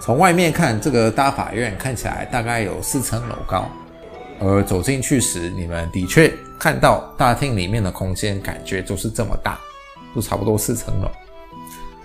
[0.00, 3.68] 从外面看，这个大法院看起来大概有四层楼高，
[4.38, 9.58] 而走进去时，你们的确看到大厅里面的空间，感觉就是这么大，
[10.14, 11.10] 就差不多四层楼。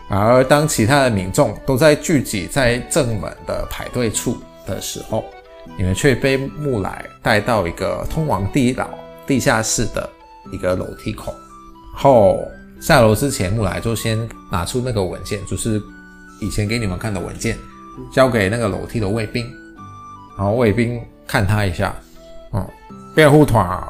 [0.10, 5.24] 而当其他的民众都在聚集在正门的排队处的时候，
[5.78, 8.88] 你们却被木来带到一个通往地牢、
[9.26, 10.10] 地下室的
[10.52, 11.34] 一个楼梯口。
[11.94, 12.40] 后
[12.82, 15.82] 下楼之前，木来就先拿出那个文件，就是
[16.42, 17.58] 以前给你们看的文件。
[18.12, 19.50] 交给那个楼梯的卫兵，
[20.38, 21.96] 然后卫兵看他一下，
[22.52, 22.68] 嗯，
[23.16, 23.82] 辩护团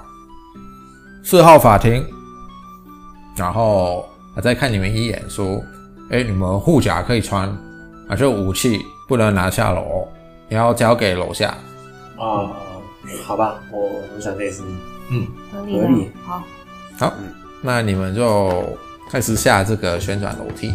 [1.24, 2.06] 四号法庭，
[3.36, 5.60] 然后他再看你们一眼，说
[6.12, 7.50] ：“哎，你们护甲可以穿，
[8.08, 10.08] 啊，这武器不能拿下楼，
[10.48, 11.58] 你要交给楼下。”
[12.18, 12.56] 啊，
[13.24, 14.64] 好吧，我我想这也是，
[15.10, 16.44] 嗯，合理，合理，好，
[16.98, 17.14] 好，
[17.62, 18.64] 那你们就
[19.10, 20.74] 开始下这个旋转楼梯，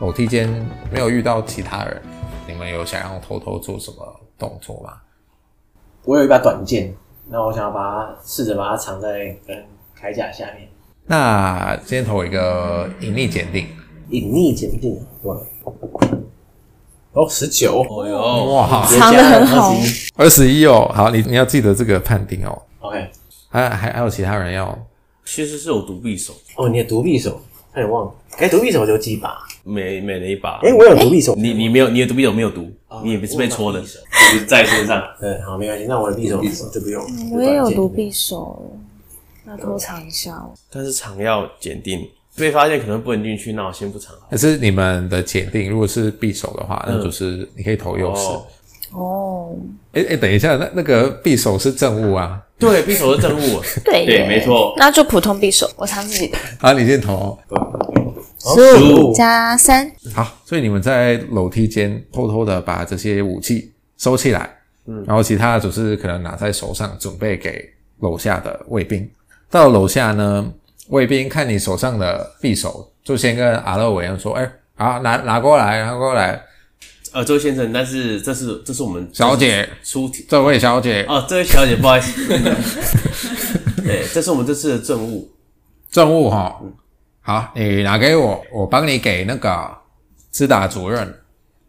[0.00, 0.48] 楼梯间
[0.90, 2.00] 没有遇到其他人。
[2.46, 4.94] 你们有想要偷偷做什么动作吗？
[6.04, 6.94] 我有一把短剑，
[7.28, 9.56] 那我想要把它试着把它藏在跟
[10.00, 10.66] 铠甲下面。
[11.04, 13.66] 那先投一个隐匿鉴定。
[14.08, 15.36] 隐匿鉴定，哇！
[17.12, 19.74] 哦，十九，哦哟，哇，藏得很好，
[20.16, 20.90] 二十一哦。
[20.94, 22.62] 好，你你要记得这个判定哦。
[22.80, 23.08] OK，
[23.48, 24.78] 还还还有其他人要？
[25.24, 27.40] 其实是有独臂手哦，你的独臂手，
[27.72, 28.14] 差点忘了。
[28.38, 29.36] 哎，独臂手就几把。
[29.64, 35.02] 每每了一把，哎、欸，我有独臂手，你你没有，你的独臂手没有毒，哦、你也不是被戳的，就是在身上。
[35.20, 37.04] 对， 好，没关系，那我的匕首就不用。
[37.32, 38.64] 我也有独臂手，
[39.44, 40.54] 那偷藏一下哦。
[40.70, 44.14] 但是藏要检定，被发现可能不能进去，那我先不藏。
[44.30, 48.46] 可是你们的检定，如果是匕首的话，那就是你可以投右手。
[48.92, 49.56] 哦。
[49.92, 52.40] 哎哎，等一下，那那个匕首是证物啊？
[52.58, 53.60] 对，匕首是证物。
[53.84, 54.74] 对对，没错。
[54.76, 56.38] 那就普通匕首，我藏自己的。
[56.58, 57.38] 好，你先投。
[58.40, 64.48] 十五加三，好，所以你们在楼梯间偷偷的把这些武器收起来，
[64.86, 69.06] 嗯，然后其他的只是可能拿在手上，准备给楼下的卫兵。
[69.50, 70.52] 到了楼下呢，
[70.88, 76.44] 卫兵看你手上的匕首，就先跟阿勒维恩说：“哎、欸，好，拿拿过来，拿过来。”
[77.12, 82.22] 呃，这位先生，但是这是这是我们小姐出题，这位小姐哦，这位小姐，不好意思，
[83.82, 85.30] 对，这是我们这次的政务，
[85.90, 86.60] 政务哈。
[87.20, 89.76] 好，你拿给我，我帮你给那个
[90.30, 91.14] 知达主任。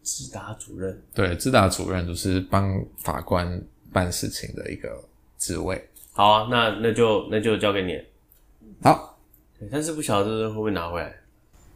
[0.02, 3.62] 知达主任，对，知达主任就是帮法官
[3.94, 4.89] 办事情的一个
[5.38, 5.80] 职位。
[6.14, 7.94] 好啊，那那就那就交给你。
[8.82, 9.18] 好，
[9.72, 11.14] 但是不晓得这会不会拿回来？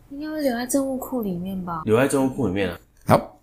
[0.09, 1.81] 应该会留在证物库里面吧？
[1.85, 2.79] 留在证物库里面啊。
[3.05, 3.39] 好，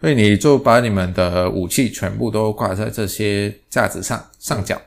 [0.00, 4.80] 所以你就把你们的武器全部都挂在这些架子上上角。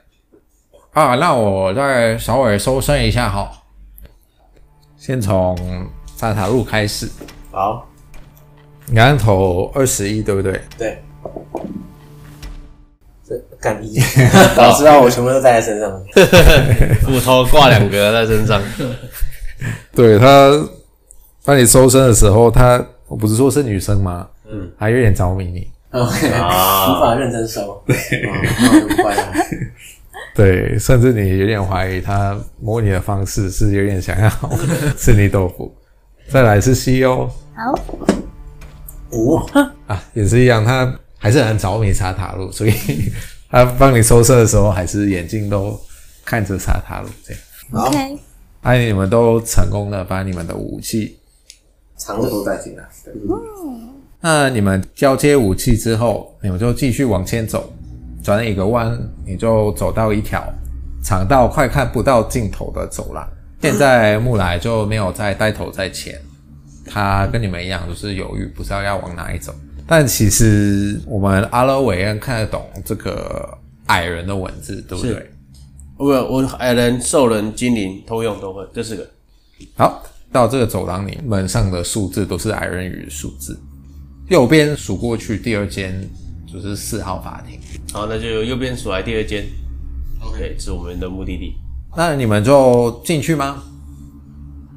[0.92, 3.52] 啊，那我再稍微搜身一下哈。
[4.96, 5.58] 先从
[6.16, 7.10] 沙塔路开始。
[7.52, 7.90] 好，
[8.86, 10.62] 你刚刚投二十一，对不对？
[10.78, 11.04] 对。
[13.64, 14.00] 这干一，
[14.56, 16.04] 早知道我全部都带在身上，
[17.02, 18.62] 斧头挂两个在身上。
[19.96, 20.52] 对，他
[21.46, 24.28] 帮你搜身的时候，他我不是说是女生吗？
[24.52, 25.68] 嗯，还有点着迷你。
[25.92, 27.82] OK，无法认真收。
[27.86, 27.96] 对，
[28.60, 29.32] 那乖啊。
[30.36, 34.30] 对，甚至你有点怀疑他摸你的方式是有点想要
[34.98, 35.74] 吃你豆腐。
[36.28, 37.76] 再来是 CEO，好，
[39.12, 39.36] 五
[39.86, 42.74] 啊，也是一样，他还是很着迷查塔路，所以
[43.54, 45.80] 他帮你收色的时候，还是眼睛都
[46.26, 47.86] 看着沙塔路这样。
[47.86, 48.20] OK，
[48.64, 51.20] 哎，你们都成功的把你们的武器
[51.96, 52.84] 藏着都带进来。
[53.06, 57.72] 嗯，那你们交接武器之后，你们就继续往前走。
[58.24, 60.44] 转了一个弯，你就走到一条
[61.04, 63.24] 长到快看不到尽头的走廊。
[63.62, 66.20] 现在木来就没有再带头在前，
[66.88, 69.54] 他跟你们一样，就是犹豫，不知道要往哪里走。
[69.86, 73.58] 但其实我们阿拉维恩看得懂这个
[73.88, 75.30] 矮人的文字，对不对？
[75.98, 79.08] 我我矮人、兽人、精灵通用都会，这四个。
[79.76, 83.60] 好，到这个走廊里，门上的数字都是矮人语的数字。
[84.30, 86.10] 右边数过去，第二间
[86.52, 87.60] 就是四号法庭。
[87.94, 89.46] 好，那就右边数来第二间
[90.22, 91.56] ，OK，是我们的目的地。
[91.96, 93.62] 那你们就进去吗？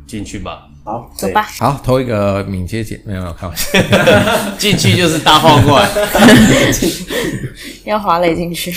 [0.06, 0.68] 进去吧。
[0.86, 1.42] 好，走吧。
[1.42, 3.76] 好，投一个敏捷姐，没有没有开玩笑。
[4.56, 5.88] 进去就是大炮过来，
[7.84, 8.72] 要滑垒进去。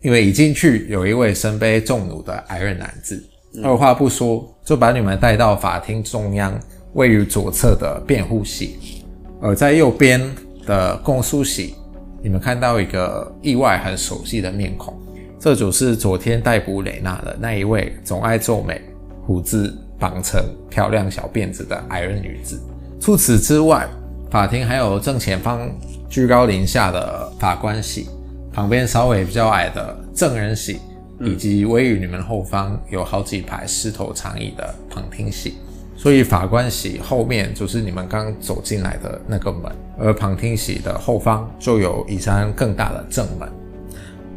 [0.00, 3.22] 因为一进去，有一位身背重弩的矮人男子，
[3.54, 6.58] 嗯、二话不说就把你们带到法庭中央，
[6.94, 9.04] 位于左侧的辩护席，
[9.42, 10.18] 而在右边
[10.66, 11.74] 的公诉席。
[12.22, 14.98] 你们看到一个意外很熟悉的面孔，
[15.38, 18.80] 这就是昨天逮捕蕾娜的那一位总爱皱眉、
[19.26, 22.60] 胡子绑成漂亮小辫子的矮人女子。
[23.00, 23.88] 除此之外，
[24.32, 25.70] 法庭还有正前方
[26.08, 28.08] 居高临下的法官席，
[28.52, 30.80] 旁边稍微比较矮的证人席，
[31.20, 35.54] 以及位于你们后方有好几排狮头长椅的旁听席。
[35.96, 43.48] 所以法官席后面就是你们刚走进来的那个门，而旁听席的后方就有一扇更大的正门。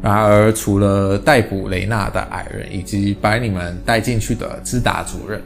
[0.02, 5.42] 然而，除了逮捕雷娜的矮人以及把你们带进去的兹达主任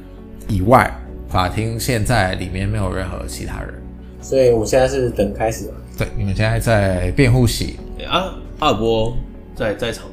[0.50, 0.93] 以外，
[1.30, 3.74] 法庭现在里面没有任何其他人。
[4.22, 5.74] 所以我们现在是等开始了。
[5.97, 7.80] 对，你们现在在辩护席。
[8.06, 9.16] 啊，阿尔波
[9.56, 10.06] 在在场，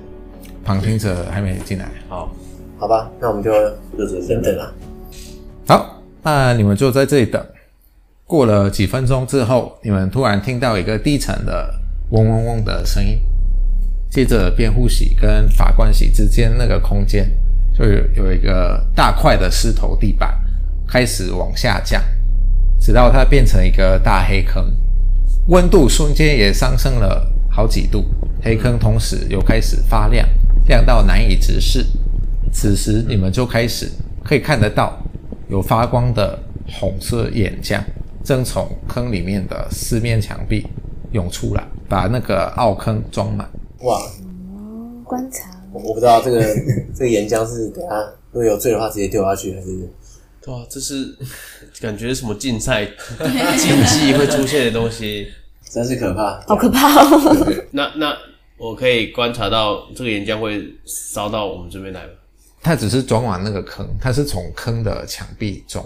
[0.65, 1.87] 旁听者还没进来。
[2.09, 2.31] 好，
[2.79, 3.51] 好吧，那我们就
[4.23, 4.73] 先等了。
[5.67, 5.93] 好。
[6.23, 7.41] 那你们就在这里等。
[8.25, 11.73] 过了几分钟之后，你们突然听到一个低沉的
[12.11, 13.21] 嗡嗡嗡的声音。
[14.11, 17.31] 接着，辩护席跟法官席之间那个空间
[17.77, 20.35] 就有有一个大块的石头地板
[20.89, 22.03] 开始往下降，
[22.81, 24.73] 直到它变成一个大黑坑，
[25.49, 28.05] 温度瞬间也上升了好几度。
[28.43, 30.27] 黑坑同时又开始发亮，
[30.69, 31.85] 亮到难以直视。
[32.53, 33.91] 此时，你们就开始
[34.25, 34.97] 可以看得到。
[35.49, 36.37] 有发光的
[36.69, 37.81] 红色岩浆
[38.25, 40.67] 正从坑里面的四面墙壁
[41.13, 43.49] 涌出来，把那个凹坑装满。
[43.83, 44.01] 哇！
[45.05, 45.49] 观察，
[45.85, 46.41] 我不知道这个
[46.95, 47.97] 这个岩浆是等下
[48.33, 49.67] 如果有罪的话直接丢下去，还是？
[50.43, 51.13] 对啊，这是
[51.81, 52.85] 感觉什么竞赛
[53.59, 55.27] 竞技会出现的东西，
[55.71, 57.53] 真是可怕，好可怕哦！
[57.73, 58.17] 那那
[58.57, 62.11] 我可以观察到这个岩浆会烧到我们这边来吗？
[62.63, 65.85] 它只是装往那个坑，它是从坑的墙壁中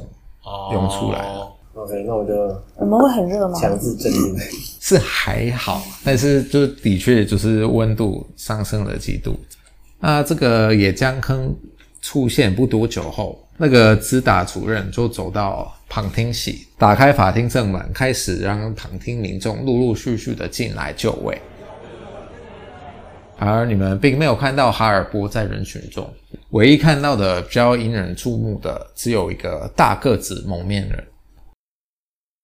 [0.72, 1.38] 涌出来的。
[1.38, 1.49] Oh.
[1.74, 2.34] OK，那我就
[2.76, 3.59] 我们会很热吗？
[3.59, 4.36] 强制镇定
[4.80, 9.38] 是还好，但是就是的确就是温度上升了几度。
[10.01, 11.55] 那这个野江坑
[12.01, 21.39] 出现不多久后，那个兹达主任就走到旁听席，打开法庭正门，开始让旁听民众陆陆续续的进来就位。
[23.39, 26.11] 而你们并没有看到哈尔波在人群中，
[26.51, 31.05] 唯一看到的比较引人注目的，只有一个大个子蒙面人。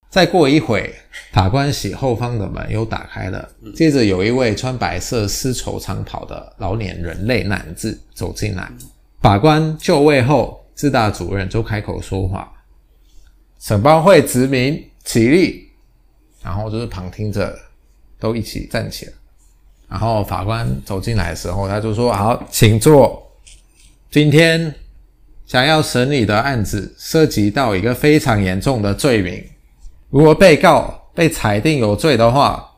[0.09, 0.93] 再过一会，
[1.31, 8.71] 法官席后方的门又打开了，接着有一位穿白色丝绸长袍的老年人类男子走进来。
[9.21, 12.51] 法官就位后，兹达主任就开口说话
[13.59, 15.67] ：“审判会殖民起立。”
[16.41, 17.57] 然后就是旁听者
[18.17, 19.11] 都一起站起来。
[19.89, 23.21] 然后法官走进来的时候，他就说：“好，请坐。
[24.09, 24.73] 今天
[25.45, 29.43] 想要审理的案子涉及到一个非常严重的罪名。
[30.09, 32.71] 如果被告被裁定有罪的话，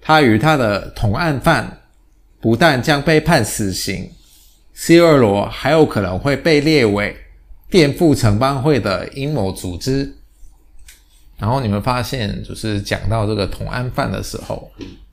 [0.00, 1.80] 他与他的同案犯
[2.40, 4.10] 不但将被判死刑
[4.74, 7.16] ，C 二罗还有可能会被列为
[7.68, 10.14] 颠覆城邦会的阴谋组织。
[11.36, 14.70] 然后你们发现，就是讲到这个同案犯的时候。”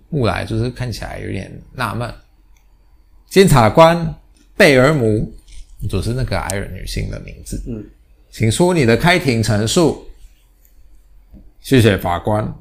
[0.08, 2.10] 木来就是看起来有点纳闷。
[3.28, 4.16] 监察官
[4.56, 5.30] 贝尔姆，
[5.90, 7.62] 就是那个矮人女性的名字。
[7.68, 7.84] 嗯，
[8.32, 10.08] 请说你的开庭陈述。
[11.66, 12.54] 谢谢法官。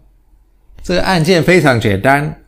[0.82, 2.42] 这个案件非常简单。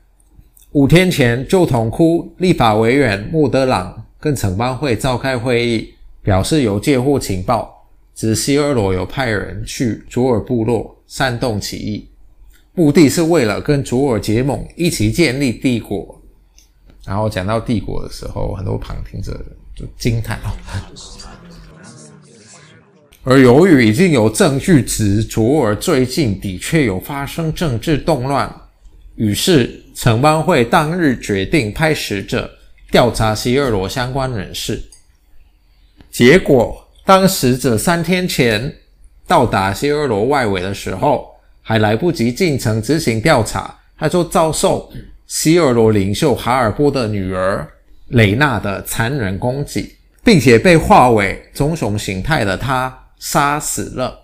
[0.72, 5.92] 五天前，旧铜窟立法委员莫德朗跟城邦会召开会议，
[6.22, 12.08] 表示有接获情报，指西尔罗有派人去卓尔部落煽动起义，
[12.72, 16.18] 目的是为了跟卓尔结盟，一起建立帝国。
[17.04, 19.38] 然后讲到帝国的时候，很多旁听者
[19.74, 20.56] 就惊叹哦。
[23.28, 28.48] 而由于已经有证据指卓尔最近的确有发生政治动乱，
[29.16, 32.48] 于是城邦会当日决定派使者
[32.88, 34.80] 调查西尔罗相关人士。
[36.08, 38.72] 结果，当使者三天前
[39.26, 41.28] 到达西尔罗外围的时候，
[41.62, 44.88] 还来不及进城执行调查，他就遭受。
[45.26, 47.66] 西尔罗领袖哈尔波的女儿
[48.10, 54.20] 雷娜的残忍攻击，并且被化为棕熊形态的他杀死了。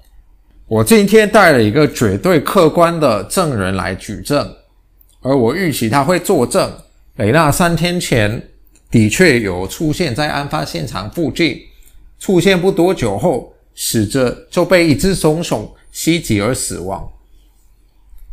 [0.67, 4.55] 我今天带了一个绝对客观的证人来举证，
[5.21, 6.73] 而我预期他会作证。
[7.17, 8.49] 雷娜三天前
[8.91, 11.61] 的确有出现在案发现场附近，
[12.19, 17.07] 出现不多久后，死者就被一只棕熊袭击而死亡。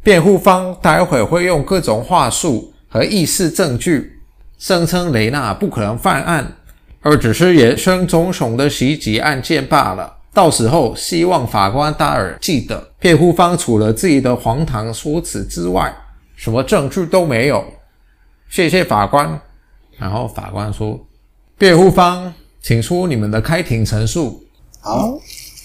[0.01, 4.13] 辩护方待会会用各种话术和意识证据，
[4.57, 6.55] 声称雷娜不可能犯案，
[7.01, 10.18] 而只是野生棕熊的袭击案件罢了。
[10.33, 15.93] 到时候，希望法官大人记得，辩护方除了自己的荒唐说辞之外，
[16.35, 17.63] 什么证据都没有。
[18.49, 19.39] 谢谢法官。
[19.97, 20.97] 然后法官说
[21.59, 24.41] ：“辩护方，请出你们的开庭陈述。”
[24.79, 25.19] 好，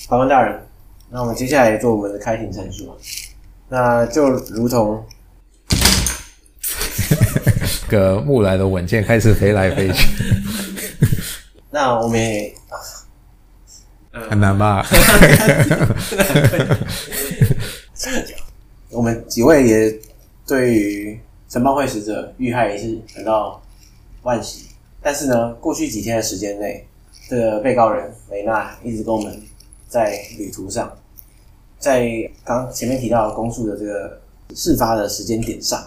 [0.09, 0.61] 法官大人，
[1.09, 2.93] 那我们接下来做我们的开庭陈述。
[3.69, 5.05] 那就如同，
[7.87, 10.09] 个木来的文件开始飞来飞去。
[11.71, 12.53] 那我们也
[14.31, 14.85] 很难吧？
[18.91, 20.01] 我们几位也
[20.47, 23.61] 对于城邦会使者遇害也是感到
[24.23, 24.67] 惋惜。
[25.03, 26.87] 但是呢，过去几天的时间内，
[27.29, 29.43] 这个被告人雷娜一直跟我们
[29.89, 30.91] 在旅途上。
[31.79, 32.09] 在
[32.45, 34.21] 刚前面提到公诉的这个
[34.55, 35.85] 事发的时间点上，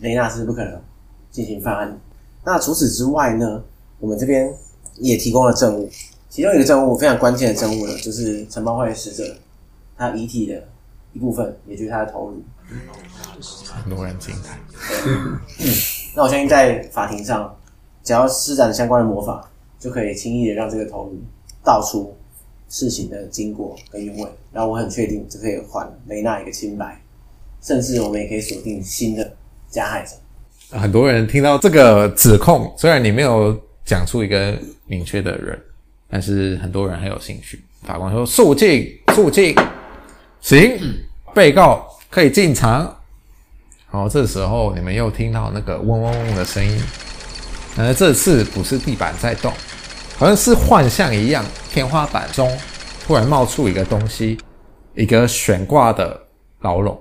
[0.00, 0.82] 雷娜是不可能
[1.30, 1.98] 进行犯案。
[2.44, 3.62] 那除此之外呢，
[4.00, 4.52] 我们这边
[4.96, 5.88] 也提供了证物，
[6.38, 9.24] 其中一个证物非常关键的证物呢，就是城邦会使者
[9.96, 10.68] 他遗体的
[11.12, 12.40] 一部分，也就是他的头颅。
[13.64, 14.56] 很多人惊叹。
[16.14, 17.52] 那我相信在法庭上，
[18.04, 21.16] 只要施展相关的魔法，就可以轻易的让这个头颅
[21.64, 22.16] 道出
[22.68, 27.02] 事情的经过跟原委，然后我很确定这可以还雷娜一个清白，
[27.60, 29.28] 甚至我们也可以锁定新的
[29.68, 30.12] 加害者。
[30.78, 35.60] 很多人听到这个指控，虽然你没有讲出一个明确的人，
[36.10, 37.62] 但是很多人很有兴趣。
[37.82, 39.54] 法官说：“肃静，肃静，
[40.40, 40.78] 行，
[41.34, 42.96] 被告可以进场。”
[43.90, 46.82] 好这时候你们又听到那个嗡嗡嗡的声音，
[47.78, 49.52] 而这次不是地板在动。
[50.16, 52.50] 好像是幻象一样，天花板中
[53.06, 54.36] 突然冒出一个东西，
[54.94, 56.20] 一个悬挂的
[56.60, 57.00] 牢笼。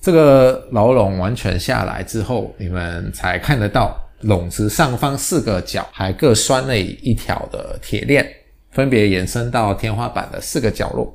[0.00, 8.26] 这个牢笼完全下来之后，你们才看得到笼子上方四个角还各拴了一条的铁链，
[8.70, 11.14] 分别延伸到天花板的四个角落。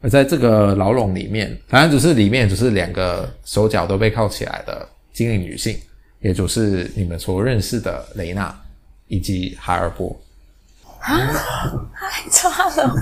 [0.00, 5.78] 而在这个牢笼里面，反正就是里面就是两个手脚都被铐起来的精灵女性，
[6.20, 8.52] 也就是你们所认识的雷娜
[9.06, 10.20] 以及哈尔波。
[11.00, 11.14] 啊！
[11.94, 12.94] 太差了，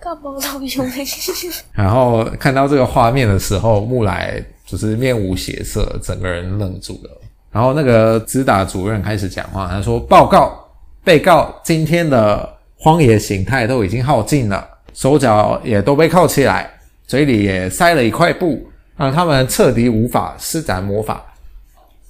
[0.00, 1.04] 大包都用力。
[1.72, 7.20] 然后看到这个画面的时候，木来就是面无血色，整个人愣住了。
[7.56, 10.62] 然后那个指导主任开始讲话，他说：“报告，
[11.02, 12.46] 被告今天的
[12.76, 16.70] 荒野形态都已经耗尽了，手脚也都被铐起来，
[17.06, 21.24] 嘴里也塞了一块布，让他们彻底无法施展魔法。”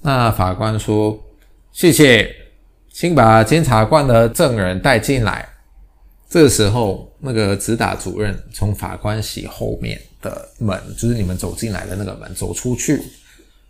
[0.03, 1.17] 那法官说
[1.71, 2.29] ：“谢谢。”
[2.91, 5.47] 请把监察官的证人带进来。
[6.29, 13.01] 这时候，那个指导主任从法官席后面的门，就是你们走进来的那个门走出去，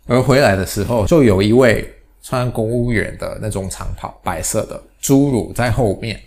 [0.08, 1.88] 而回来的时候，就有一位
[2.22, 6.20] 穿公务员的那种长袍，白色的侏儒在后面。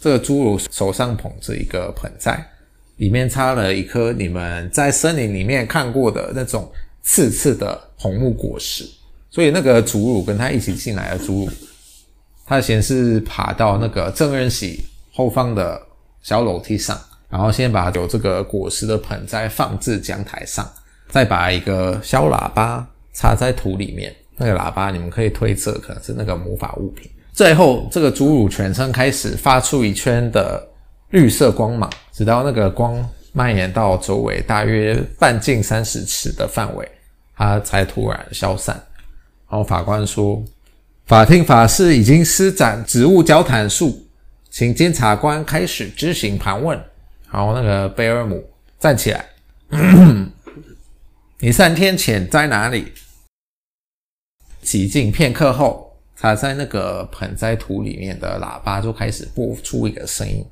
[0.00, 2.44] 这个侏儒手上捧着一个盆栽，
[2.96, 6.70] 里面插了一颗你们在森林里面看过的那种
[7.02, 8.84] 刺刺的红木果实。
[9.30, 11.48] 所以，那个侏儒跟他一起进来的侏儒。
[12.46, 15.80] 他先是爬到那个正人喜后方的
[16.22, 20.68] 小楼梯上，然后先把有这个果实的盆栽放置讲台上，
[21.08, 22.88] 再把一个小喇叭
[23.18, 27.10] 插在土里面，那个喇叭，你们可以推测可能是那个魔法物品。
[27.32, 30.64] 最后，这个侏儒全身开始发出一圈的
[31.10, 36.88] 绿色光芒，直到那个光蔓延到周围大约半径三十尺的范围，
[37.36, 38.80] 它才突然消散。
[39.50, 40.40] 然后法官说
[41.06, 44.06] ：“法庭法师已经施展植物交谈术，
[44.48, 46.80] 请监察官开始执行盘问。”
[47.32, 48.40] 然后那个贝尔姆
[48.78, 49.24] 站起来。
[51.40, 52.92] 你三天前在哪里？
[54.70, 60.44] 洗净片刻后，他在那个盆栽土里面的喇叭就开始播出一个声音。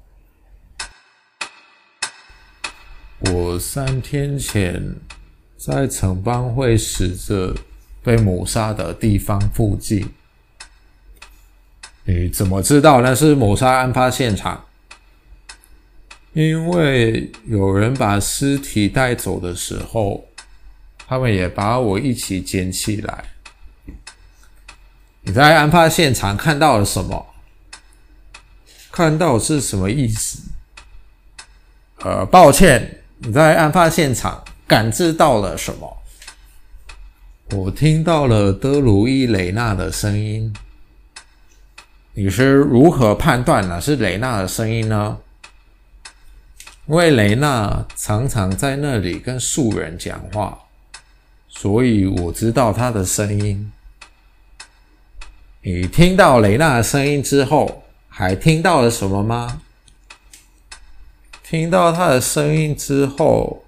[3.30, 4.82] 我三天前
[5.58, 7.54] 在城邦会使者
[8.02, 10.08] 被谋杀的地方附近。
[12.04, 14.64] 你怎么知道那是谋杀案发现场？
[16.32, 20.24] 因为有人把尸体带走的时候。
[21.08, 23.35] 他们也把我一起捡起来。
[25.26, 27.26] 你在案发现场看到了什么？
[28.92, 30.38] 看到是什么意思？
[31.98, 35.96] 呃，抱歉，你在案发现场感知到了什么？
[37.50, 40.54] 我听到了德鲁伊·雷纳的声音。
[42.14, 45.18] 你是如何判断那是雷纳的声音呢？
[46.86, 50.56] 因为雷纳常常在那里跟树人讲话。
[51.48, 53.72] 所以我知道他的声音。
[55.68, 59.62] 你听到雷娜的声音之后，还听到了什么吗？
[61.42, 63.64] 听到他的声音之后，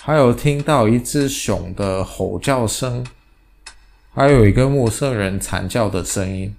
[0.00, 3.04] 还有听到一只熊的吼叫声，
[4.14, 6.54] 还有一个陌生人惨叫的声音。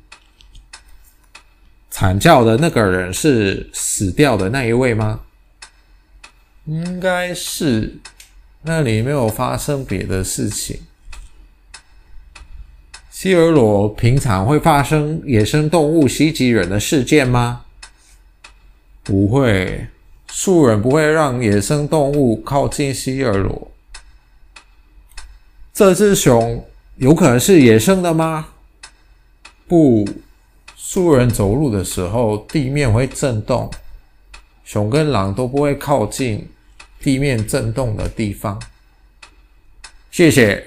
[1.89, 5.21] 惨叫的那个人是死掉的那一位吗？
[6.65, 7.99] 应该是。
[8.63, 10.81] 那里没有发生别的事情。
[13.19, 17.65] 希尔罗平常会发生野生动物袭击人的事件吗？
[19.01, 19.87] 不会，
[20.27, 23.71] 树人不会让野生动物靠近希尔罗。
[25.73, 26.63] 这只熊
[26.97, 28.49] 有可能是野生的吗？
[29.67, 30.07] 不，
[30.75, 33.71] 树人走路的时候地面会震动，
[34.63, 36.47] 熊跟狼都不会靠近。
[36.99, 38.61] 地面震动的地方。
[40.11, 40.63] 谢谢，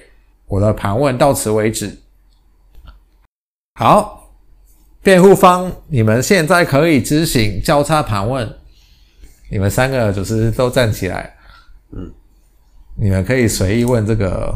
[0.48, 1.96] 我的盘问到此为止。
[3.80, 4.30] 好，
[5.02, 8.46] 辩护方，你们现在可以执行交叉盘问。
[9.50, 11.34] 你们三个就是都站起来。
[11.92, 12.12] 嗯，
[13.00, 14.54] 你们可以随意问这个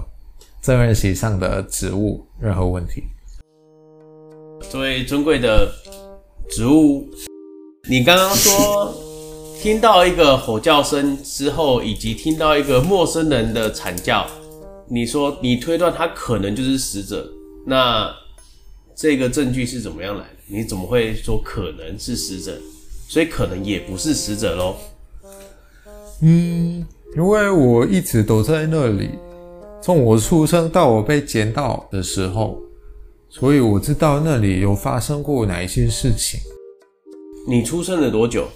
[0.60, 3.04] 证人席上的职务任何问题。
[4.68, 5.72] 作为尊贵的
[6.50, 7.08] 职务，
[7.88, 8.94] 你刚刚说。
[9.58, 14.26] 听到一个吼叫声之后，以及听到一个陌生人的惨叫，
[14.90, 17.26] 你说你推断他可能就是死者，
[17.66, 18.14] 那
[18.94, 20.28] 这个证据是怎么样来的？
[20.46, 22.56] 你怎么会说可能是死者？
[23.08, 24.76] 所以可能也不是死者喽？
[26.22, 26.86] 嗯，
[27.16, 29.10] 因为我一直都在那里，
[29.82, 32.58] 从我出生到我被捡到的时候，
[33.28, 36.40] 所以我知道那里有发生过哪一些事情。
[37.46, 38.48] 你出生了多久？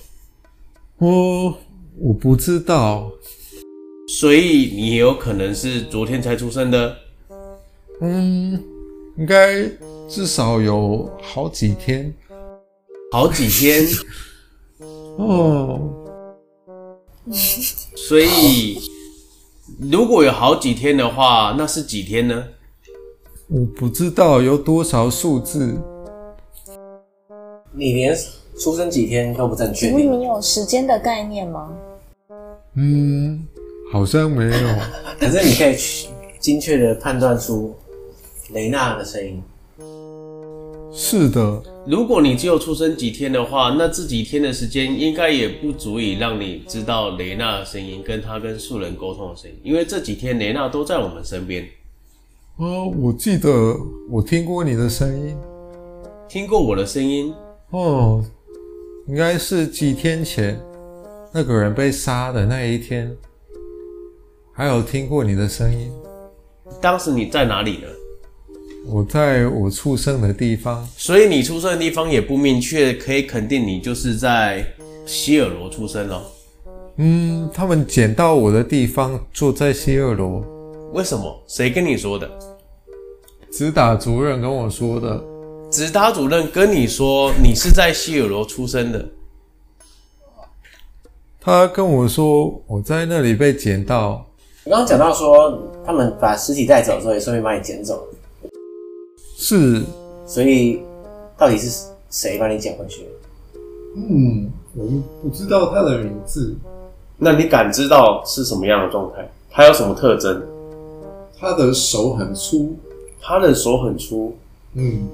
[0.98, 1.58] 我
[1.98, 3.10] 我不知道，
[4.08, 6.96] 所以你也有可能是昨天才出生的。
[8.00, 8.62] 嗯，
[9.18, 9.70] 应该
[10.08, 12.12] 至少有好几天，
[13.12, 13.86] 好几天。
[15.18, 15.80] 哦，
[17.94, 18.80] 所以
[19.78, 22.44] 如果有好几天的话，那是几天呢？
[23.48, 25.78] 我不知道有多少数字。
[27.72, 28.16] 你连
[28.58, 29.88] 出生几天都不正确。
[29.88, 31.70] 请问你有时间的概念吗？
[32.74, 33.46] 嗯，
[33.92, 34.68] 好像没有。
[35.20, 35.76] 可是你可以
[36.38, 37.74] 精确的判断出
[38.52, 39.42] 雷娜的声音。
[40.92, 41.62] 是的。
[41.86, 51.64] 如果你只有出生几天的话，那这几天的时间应该也不足以让你知道雷娜的声音，跟他跟树人沟通的声音，因为这几天雷娜都在我们身边。
[52.56, 53.76] 啊，我记得
[54.10, 55.36] 我听过你的声音。
[56.28, 57.32] 听过我的声音？
[57.70, 58.24] 哦。
[59.06, 60.60] 应该是几天前
[61.32, 63.10] 那个人被杀的那一天，
[64.52, 65.90] 还有听过你的声音。
[66.78, 67.88] 当时你在哪里呢？
[68.86, 70.86] 我在我出生的地方。
[70.96, 74.64] 所以你出生的地方也不明确，可以肯定你就是在
[75.04, 76.22] 希尔罗出生咯。
[76.96, 80.44] 嗯，他们捡到我的地方就在希尔罗。
[80.92, 81.38] 为什么？
[81.46, 82.28] 谁跟你说的？
[83.50, 85.22] 直达主任跟我说的。
[85.70, 89.06] 直达主任跟你说，你是在希尔罗出生的。
[91.40, 94.26] 他跟我说，我在那里被捡到。
[94.64, 98.14] 我刚刚讲到说，他们把尸体带走之后，也顺便把你捡走了。
[99.40, 99.84] 是，
[100.26, 100.82] 所以
[101.36, 103.06] 到底是谁把你捡回去？
[103.94, 104.84] 嗯，我
[105.22, 106.56] 不知道他的名字。
[107.16, 109.30] 那你感知到是什么样的状态？
[109.48, 110.42] 他有什么特征？
[111.38, 112.76] 他的手很粗，
[113.20, 114.36] 他的手很粗。
[114.74, 115.06] 嗯，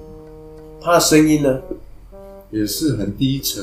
[0.80, 1.60] 他的声音呢？
[2.50, 3.62] 也是很低沉。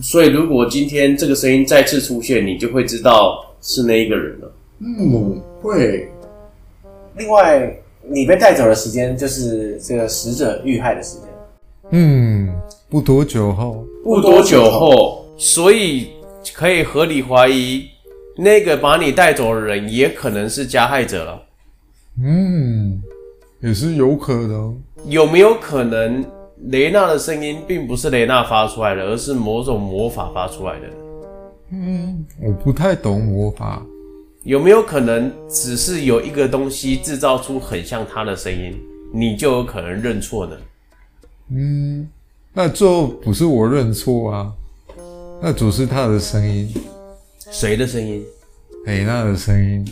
[0.00, 4.52] 所以，如果今天这个声音再次出现，你就会知道是那一个人了。
[4.78, 6.08] 嗯，会。
[7.16, 7.76] 另外，
[8.08, 11.28] 你被带走的时间就是这个死者遇害的时间。
[11.90, 12.48] 嗯，
[12.88, 13.84] 不多久后。
[14.02, 16.08] 不多久后，所以
[16.54, 17.86] 可以合理怀疑，
[18.36, 21.42] 那个把你带走的人也可能是加害者了。
[22.22, 23.02] 嗯，
[23.60, 24.80] 也是有可能。
[25.06, 26.24] 有没有可能？
[26.70, 30.86] 雷娜的声音并不是雷娜发出来的，而是某种魔法发出来的。
[31.70, 33.80] 嗯，我不太懂魔法。
[34.48, 38.74] 有没有可能只是有一个东西制造出很像他的声音，
[39.12, 40.56] 你就有可能认错呢？
[41.50, 42.08] 嗯，
[42.54, 44.50] 那就不是我认错啊，
[45.42, 46.66] 那只是他的声音。
[47.50, 48.24] 谁的声音？
[48.86, 49.86] 雷娜的声音。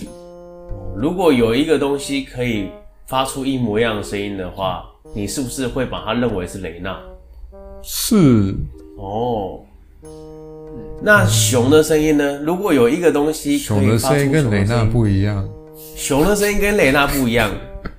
[0.97, 2.71] 如果有一个东西可以
[3.07, 4.91] 发出一模一样的声音的话。
[5.15, 6.99] 你是不是会把它认为是雷娜？
[7.83, 8.55] 是
[8.97, 9.61] 哦。
[11.03, 12.39] 那熊的声音呢？
[12.39, 15.49] 如果有一个东西熊的声音，跟雷娜不一样。
[15.95, 17.51] 熊的声音跟雷娜不一样，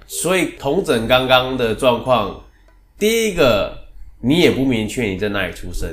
[0.07, 2.41] 所以同整刚刚的状况。
[2.97, 3.77] 第一个，
[4.19, 5.89] 你也不明确你在哪里出生；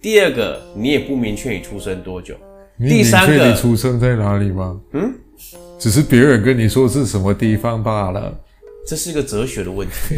[0.00, 2.34] 第二个，你也不明确你出生多久；
[2.78, 4.80] 第三个，你出生在哪里吗？
[4.92, 5.12] 嗯，
[5.78, 8.32] 只是别人跟你说是什么地方罢了。
[8.86, 10.14] 这是一个哲学的问题，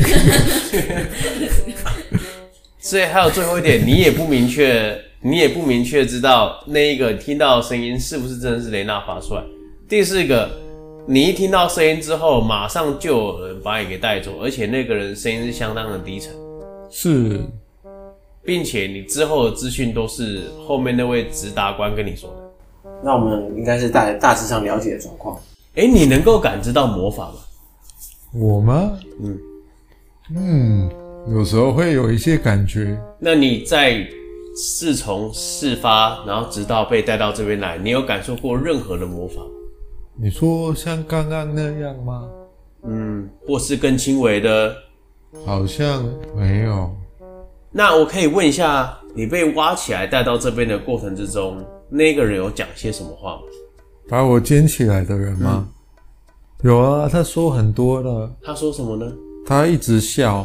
[2.79, 9.43] 所以还有最后一点，你也不明确，你也不明确知道那一个听到声音是不是真的是雷娜发出来。
[9.89, 10.49] 第四个，
[11.07, 16.33] 你一听到声音之后，马上就有人把你给带走，而且那个人声音是相当的低沉，
[16.89, 17.41] 是，
[18.45, 22.91] 并且你之后的资讯都是后面那位直达官跟你说的。
[23.03, 25.37] 那我们应该是大大致上了解的状况。
[25.75, 27.35] 诶，你能够感知到魔法吗？
[28.33, 28.93] 我吗？
[29.21, 29.39] 嗯
[30.37, 30.91] 嗯，
[31.31, 32.97] 有时候会有一些感觉。
[33.19, 34.07] 那你在
[34.59, 39.41] 自从事发，然后直到被带到这边来，你有感受过任何的魔法？
[40.21, 42.29] 你说像刚刚那样吗？
[42.83, 44.75] 嗯，或是更轻微的？
[45.47, 46.05] 好像
[46.35, 46.91] 没有。
[47.71, 53.43] 那我可以问一下，你被挖起来带到这边的过程之中，那个人有讲些什么话吗？
[54.09, 55.69] 把我捡起来的人吗？
[55.69, 55.75] 嗯
[56.63, 58.35] 有啊，他说很多的。
[58.43, 59.13] 他说什么呢？
[59.47, 60.45] 他一直笑，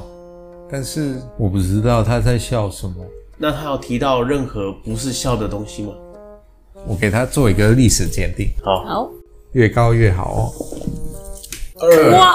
[0.69, 3.03] 但是我不知道他在笑什么。
[3.37, 5.93] 那他有提到任何不是笑的东西吗？
[6.87, 8.49] 我给他做一个历史鉴定。
[8.63, 9.11] 好，好，
[9.53, 10.41] 越高越好哦。
[11.79, 12.33] 二哇，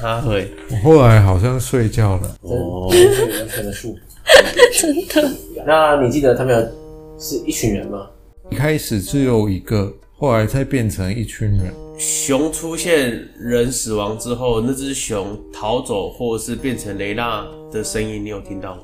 [0.00, 0.50] 他会。
[0.70, 2.36] 我后来好像睡觉了。
[2.42, 3.96] 哦，完全的数。
[4.72, 5.30] 真的。
[5.66, 8.08] 那你记得他们有是一群人吗？
[8.50, 11.72] 一开始只有一个，后来才变成一群人。
[11.98, 18.82] 熊出现，人死亡之后，那只熊逃走，或者是变成雷娜的声音，你有听到吗？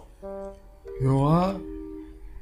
[1.01, 1.55] 有啊，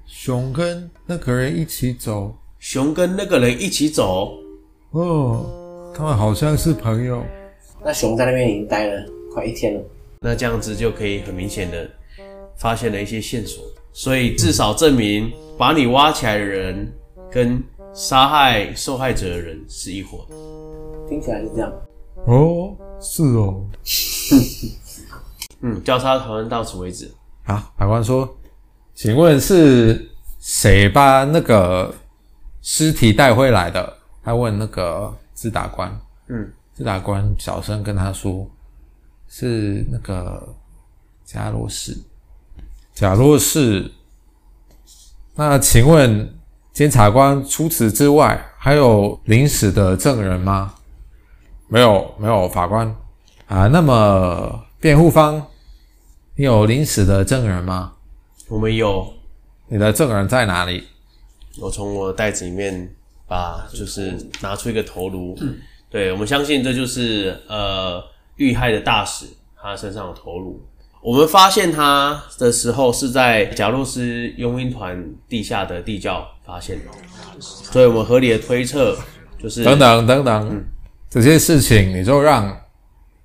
[0.06, 2.34] 熊跟那个人一起走。
[2.58, 4.32] 熊跟那个人一起走？
[4.92, 7.22] 哦，他们好像是朋友。
[7.84, 9.80] 那熊在那边已经待了快一天了。
[10.20, 11.88] 那这样子就可以很明显的
[12.56, 16.90] 发现了一些线索，所以至少证明把你挖起来的人
[17.30, 20.26] 跟杀害受害者的人是一伙。
[21.06, 21.70] 听起来是这样。
[22.24, 23.62] 哦，是哦。
[25.60, 27.10] 嗯，交叉讨论到此为止。
[27.44, 28.28] 好，法官说，
[28.96, 31.94] 请问是谁把那个
[32.62, 33.94] 尸体带回来的？
[34.24, 35.94] 他问那个自打官。
[36.28, 38.48] 嗯，自打官小声跟他说，
[39.28, 40.48] 是那个
[41.26, 41.94] 贾罗士。
[42.94, 43.92] 贾罗士。
[45.34, 46.34] 那请问
[46.72, 50.72] 检察官，除此之外还有临时的证人吗？
[51.68, 52.96] 没有，没有，法官
[53.46, 53.66] 啊。
[53.66, 55.46] 那么辩护方，
[56.34, 57.92] 你有临时的证人吗？
[58.48, 59.12] 我们有。
[59.68, 60.84] 你的证人在哪里？
[61.58, 62.94] 我从我的袋子里面
[63.26, 65.36] 把，就是拿出一个头颅。
[65.40, 65.56] 嗯。
[65.90, 68.02] 对，我们相信这就是呃
[68.36, 69.26] 遇害的大使
[69.60, 70.60] 他身上的头颅。
[71.00, 76.84] 我们发现他的时候是在贾洛斯佣兵团地下的地窖发现的，
[77.40, 78.96] 所以我们合理的推测
[79.40, 80.48] 就是等等等等。
[80.50, 80.64] 嗯
[81.08, 82.54] 这些事情你就让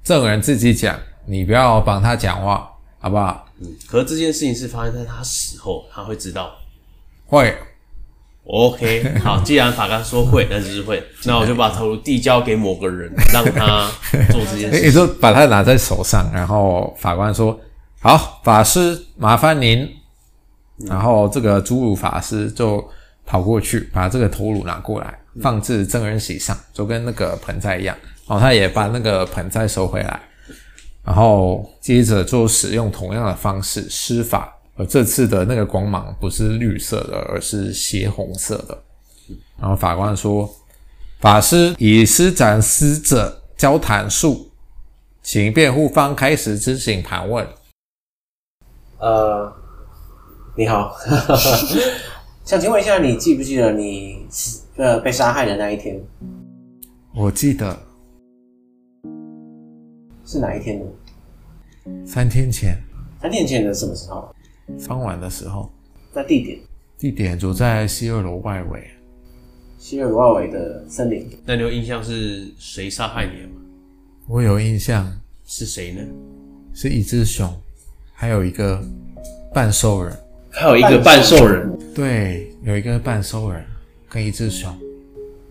[0.03, 3.45] 证人自己讲，你不要帮他讲话，好不好？
[3.61, 3.67] 嗯。
[3.87, 6.51] 可是这件事情是发生在他死后，他会知道。
[7.27, 7.55] 会。
[8.43, 11.01] OK， 好，既然法官说会，那就是会。
[11.25, 13.87] 那我就把头颅递交给某个人， 让他
[14.31, 14.81] 做这件事。
[14.81, 17.57] 也就把它拿在手上，然后法官说
[18.01, 19.87] ：“好，法师，麻烦您。”
[20.87, 22.83] 然后这个侏儒法师就
[23.27, 27.95] 跑过去，把这个头颅拿过来，放置证人席上，就跟那个盆栽一样。
[28.27, 30.19] 然后他也把那个盆栽收回来，
[31.03, 34.55] 然后接着就使用同样的方式施法。
[34.77, 38.83] 而这次的那个光芒不是绿色的，而是血红色的。
[39.59, 40.49] 然后法官说
[41.19, 44.49] ：“法师以施展死者交谈术，
[45.21, 47.45] 请辩护方开始执行盘问。”
[48.97, 49.53] 呃，
[50.55, 50.95] 你好，
[52.45, 54.25] 想请问一下，你记不记得你
[54.77, 56.01] 呃被杀害的那一天？
[57.13, 57.77] 我记得
[60.31, 60.85] 是哪一天呢？
[62.05, 62.77] 三天前。
[63.21, 64.33] 三天前的什么时候？
[64.87, 65.69] 傍晚的时候，
[66.13, 66.57] 在地点，
[66.97, 68.81] 地点就在西二楼外围，
[69.77, 71.29] 西二楼外围的森林。
[71.45, 73.55] 那你有印象是谁杀害你的吗？
[74.29, 75.05] 我有印象，
[75.43, 76.01] 是谁呢？
[76.73, 77.53] 是一只熊，
[78.13, 78.81] 还有一个
[79.53, 80.17] 半兽人，
[80.49, 81.77] 还有一个半兽人。
[81.93, 83.65] 对，有一个半兽人
[84.07, 84.73] 跟一只熊，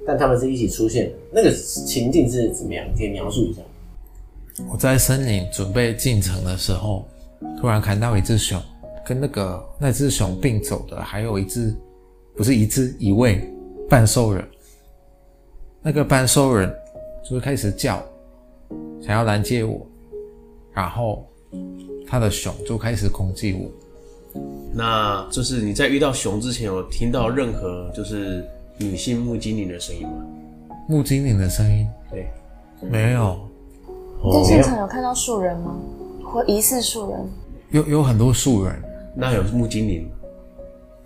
[0.07, 1.13] 但他们是一起出现的。
[1.31, 2.83] 那个情境是怎么样？
[2.97, 3.61] 可以描述一下。
[4.69, 7.09] 我在森林准备进城的时候，
[7.61, 8.61] 突然看到一只熊。
[9.03, 11.75] 跟那个那只熊并走的，还有一只，
[12.37, 13.43] 不是一只，一位
[13.89, 14.47] 半兽人。
[15.83, 16.73] 那个半兽人
[17.25, 18.01] 就会开始叫，
[19.03, 19.85] 想要拦截我，
[20.73, 21.27] 然后
[22.07, 24.41] 他的熊就开始攻击我。
[24.73, 28.45] 那就是你在遇到熊之前，有听到任何就是
[28.79, 30.25] 女性木精灵的声音吗？
[30.87, 31.89] 木精灵的声音？
[32.11, 32.31] 对，
[32.89, 33.41] 没有。
[34.33, 35.77] 在现场有看到树人吗？
[36.25, 37.29] 或疑似树人？
[37.71, 38.75] 有有很多树人。
[39.17, 40.11] 那有木精灵吗？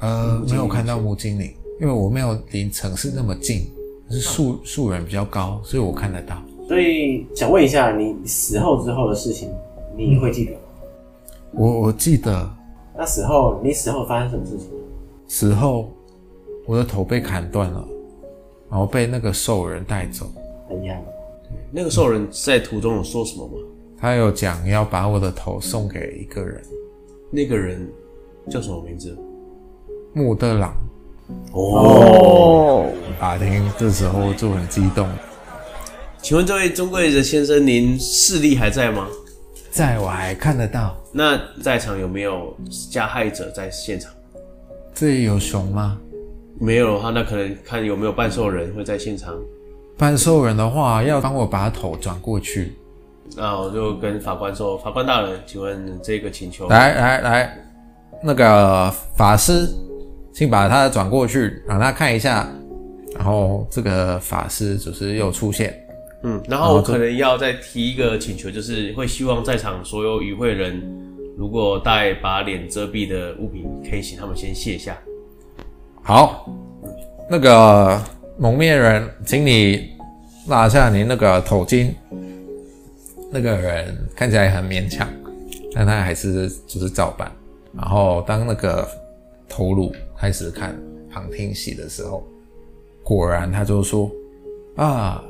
[0.00, 3.70] 呃，没有看到木精灵，因为我没有离城市那么近，
[4.10, 6.36] 是树树人比较高，所以我看得到。
[6.68, 9.50] 所以想问一下，你死后之后的事情，
[9.96, 10.58] 你会记得吗？
[11.52, 12.50] 我我记得。
[12.96, 14.68] 那死后，你死后发生什么事情？
[15.26, 15.88] 死后，
[16.66, 17.84] 我的头被砍断了，
[18.70, 20.26] 然后被那个兽人带走。
[20.68, 21.02] 很遗憾。
[21.76, 23.54] 那个兽人在途中有说什么吗？
[23.98, 26.62] 他有讲要把我的头送给一个人。
[27.32, 27.84] 那个人
[28.48, 29.18] 叫什么名字？
[30.12, 30.72] 穆德朗。
[31.52, 32.86] 哦，
[33.18, 35.08] 法庭这时候就很激动。
[36.22, 39.08] 请问这位尊贵的先生，您视力还在吗？
[39.72, 40.96] 在，我还看得到。
[41.10, 42.56] 那在场有没有
[42.88, 44.12] 加害者在现场？
[44.94, 45.98] 这里有熊吗？
[46.60, 49.36] 没有的话，那可能看有没有半兽人会在现场。
[49.96, 52.74] 半兽人的话，要帮我把头转过去。
[53.36, 56.68] 那我就跟法官说：“法官大人，请问这个请求……
[56.68, 57.58] 来来来，
[58.22, 59.68] 那个法师，
[60.32, 62.48] 请把他转过去，让他看一下。
[63.16, 65.72] 然后这个法师就是又出现，
[66.24, 70.82] 嗯，然后我可能要再提一个请求，就是会希望在场所有与会人，
[71.38, 74.98] 如果带把脸遮蔽的物品，可以请他们先卸下。
[76.02, 76.50] 好，
[77.30, 78.02] 那个
[78.36, 79.90] 蒙面人，请你
[80.48, 81.90] 拉下你那个头巾。”
[83.30, 85.08] 那个人看起来很勉强，
[85.74, 87.30] 但他还是就是照办。
[87.72, 88.88] 然后当那个
[89.48, 90.76] 头颅开始看
[91.10, 92.24] 旁听席的时候，
[93.02, 94.08] 果然他就说
[94.76, 95.20] ：“啊，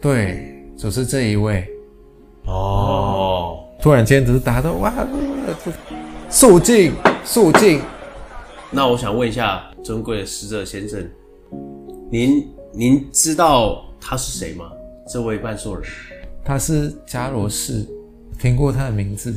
[0.00, 1.64] 对，就是这一位。”
[2.46, 4.92] 哦，突然间只是打到哇，
[6.28, 6.92] 肃静，
[7.24, 7.80] 肃静。
[8.70, 11.08] 那我想问一下尊贵的死者先生，
[12.10, 14.72] 您您知道他是谁吗？
[15.06, 15.84] 这位半兽人。
[16.42, 17.86] 他是加罗士，
[18.38, 19.34] 听过他的名字，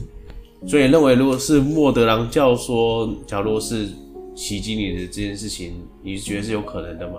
[0.66, 3.90] 所以认为如果是莫德朗教说加罗士
[4.36, 7.16] 袭击你的这件事情，你觉得是有可能的吗？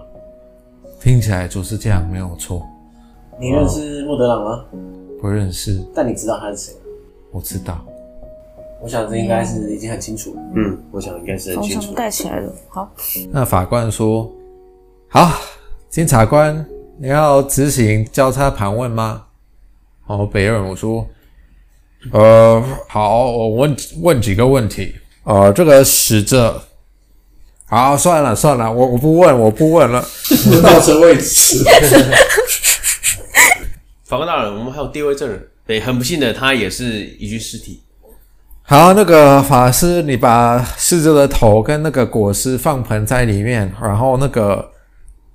[1.00, 2.66] 听起来就是这样，没有错。
[3.38, 4.64] 你认识莫德朗吗？
[5.20, 5.84] 不认识。
[5.94, 6.74] 但你知道他是谁？
[7.30, 7.84] 我知道。
[8.82, 10.40] 我想这应该是已经很清楚了。
[10.56, 11.92] 嗯，我想应该是很清楚。
[11.92, 12.52] 盖起来了。
[12.68, 12.90] 好。
[13.30, 14.30] 那法官说
[15.14, 15.30] ：“好，
[15.90, 16.64] 检察官，
[16.98, 19.24] 你要执行交叉盘问吗？”
[20.08, 21.06] 哦，北人，我说，
[22.10, 24.96] 呃，好，我问问几个问题。
[25.24, 26.62] 呃，这个死者，
[27.66, 30.02] 好，算了算了，我我不问，我不问了，
[30.62, 31.62] 到此为止。
[34.04, 37.82] 法官大人，我们还有第二位证人，对，很不幸的，他也是一具尸体。
[38.62, 44.70] 好，那个法师，你把死者的头跟那个果实放盆在里面，然后那个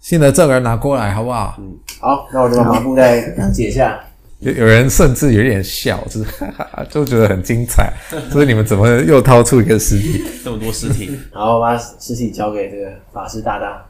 [0.07, 1.55] 新的证人拿过来，好不好？
[1.59, 3.99] 嗯，好，那我就把麻布再解下。
[4.39, 7.91] 有有人甚至有点笑，就是哈哈， 就觉得很精彩。
[8.31, 10.23] 所以你们怎么又掏出一个尸体？
[10.45, 13.85] 这么多尸体，然后把尸体交给这个法师大大。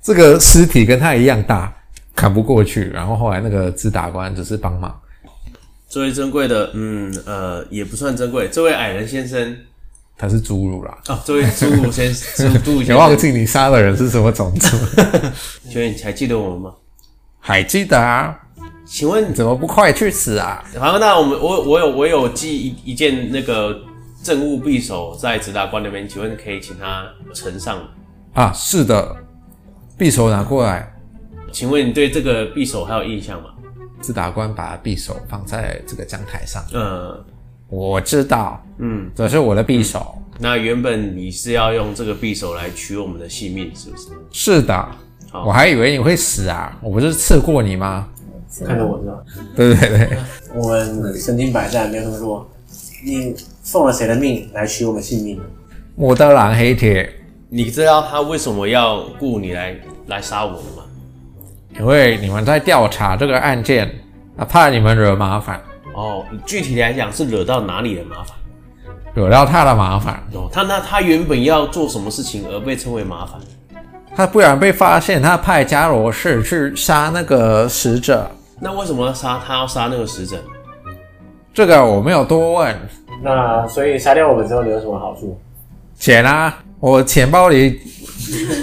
[0.00, 1.70] 这个尸体跟他一样大，
[2.16, 2.88] 砍不过去。
[2.88, 4.98] 然后后来那个支打官只是帮忙。
[5.86, 8.48] 这位珍贵的，嗯呃，也不算珍贵。
[8.50, 9.54] 这位矮人先生，
[10.18, 10.98] 他是侏儒啦。
[11.06, 14.76] 啊，这位侏儒先生，侏儒先生，你忘记你杀的人是什么种族？
[15.70, 16.74] 请问你还记得我们吗？
[17.38, 18.36] 还记得啊。
[18.84, 20.64] 请问怎么不快去死啊？
[20.78, 23.78] 好，那我们我我有我有寄一一件那个
[24.22, 27.04] 政务匕首在直达官那边，请问可以请他
[27.34, 27.78] 呈上
[28.32, 28.50] 啊？
[28.54, 29.14] 是的，
[29.98, 30.90] 匕首拿过来。
[31.52, 33.50] 请问你对这个匕首还有印象吗？
[34.00, 36.64] 直达官把匕首放在这个讲台上。
[36.72, 37.24] 嗯，
[37.68, 38.62] 我知道。
[38.78, 40.14] 嗯，这是我的匕首。
[40.16, 40.22] 嗯。
[40.40, 44.08] 那原本你是要用这个匕首来取我们的性命，是不是？
[44.30, 44.88] 是的。
[45.44, 46.74] 我还以为你会死啊！
[46.80, 48.08] 我不是刺过你吗？
[48.64, 49.18] 看着我是吧？
[49.54, 50.18] 对对对，
[50.54, 52.50] 我们身经百战，没有那么弱。
[53.04, 55.38] 你奉了谁的命来取我们性命？
[55.96, 57.12] 莫德兰黑铁，
[57.50, 60.84] 你知道他为什么要雇你来来杀我们吗？
[61.78, 63.90] 因为你们在调查这个案件，
[64.36, 65.60] 他怕你们惹麻烦。
[65.98, 68.36] 哦，具体来讲是惹到哪里的麻烦？
[69.14, 70.22] 惹到他的麻烦。
[70.32, 73.40] 哦，他那他原本要做什么事情而被称为麻烦？
[74.14, 78.30] 他不然被发现，他派伽罗士去杀那个使者。
[78.60, 79.54] 那为什么要杀他？
[79.54, 80.36] 要杀那个使者？
[81.52, 82.88] 这个我没有多问。
[83.20, 85.36] 那所以杀掉我们之后，你有什么好处？
[85.98, 86.56] 钱啊！
[86.78, 87.80] 我钱包里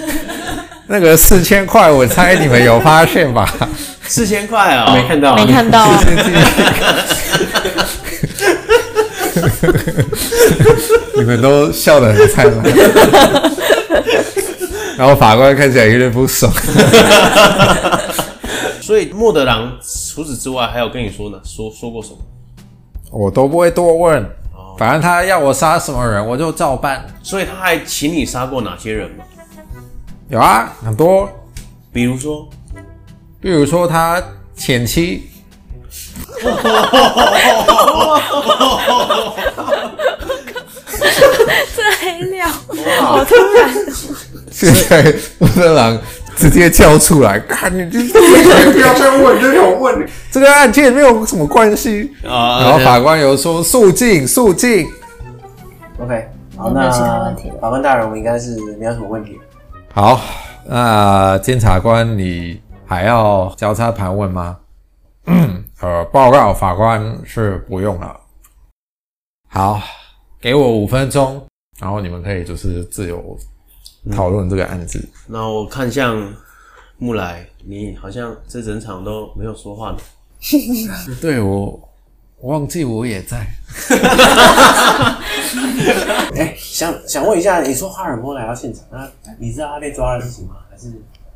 [0.88, 3.46] 那个四千块，我猜你们有发现吧？
[4.04, 5.86] 四千块啊，没看到，没看到。
[11.16, 12.64] 你们都笑得很灿烂。
[14.96, 16.50] 然后法官看起来有点不爽。
[18.80, 21.38] 所以莫德朗除此之外还有跟你说呢？
[21.44, 22.18] 说说过什么？
[23.10, 24.24] 我都不会多问，
[24.78, 27.04] 反正他要我杀什么人，我就照办。
[27.22, 29.24] 所以他还请你杀过哪些人吗？
[30.28, 31.28] 有啊，很多。
[31.92, 32.48] 比如说，
[33.40, 34.22] 比如说他
[34.54, 35.30] 前妻。
[41.74, 42.46] 这黑料，
[43.00, 43.70] 好突然！
[44.50, 45.98] 现在莫德朗
[46.34, 47.98] 直接叫出来，看你这，
[48.72, 52.60] 不要再问，这有问，这个案件没有什么关系啊。
[52.60, 54.86] 然后法官有说肃静，肃静。
[55.98, 59.38] OK，好，那其他问题法官大人，我应该是没有什么问题。
[59.92, 60.20] 好，
[60.66, 64.56] 那监察官，你还要交叉盘问吗？
[65.80, 68.18] 呃，报告法官是不用了。
[69.48, 69.80] 好。
[70.38, 71.44] 给我五分钟，
[71.80, 73.36] 然后你们可以就是自由
[74.12, 74.98] 讨论这个案子。
[74.98, 76.32] 嗯、那我看向
[76.98, 79.98] 木来，你好像这整场都没有说话呢。
[81.20, 81.88] 对，我
[82.42, 83.38] 忘记我也在。
[86.36, 89.10] 哎，想想问一下，你说哈尔波来到现场，那
[89.40, 90.58] 你知道他被抓的事情吗？
[90.70, 90.92] 还是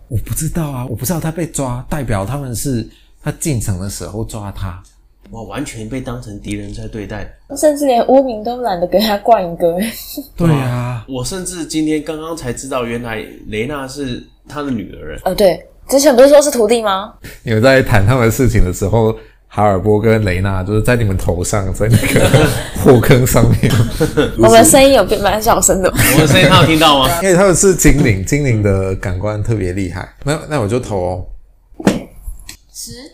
[0.07, 2.89] 我不知道啊，我不知道他被抓，代表他们是
[3.23, 4.83] 他进城的时候抓他。
[5.31, 7.25] 我完全被当成敌人在对待，
[7.57, 9.79] 甚至连污名都懒得给他冠一个。
[10.37, 15.17] 对啊，我甚至今天刚刚才知道，原来雷娜是他的女儿。
[15.25, 17.15] 呃，对，之前不是说是徒弟吗？
[17.45, 19.15] 你们在谈他们的事情的时候，
[19.47, 22.29] 哈尔波跟雷娜就是在你们头上，在那个
[22.83, 23.73] 火坑上面。
[24.37, 27.09] 我们声音有变蛮小声的，我们声音他有听到吗？
[27.23, 30.13] 因为他们是精灵，精灵的感官特别厉害。
[30.25, 31.27] 那那我就投哦。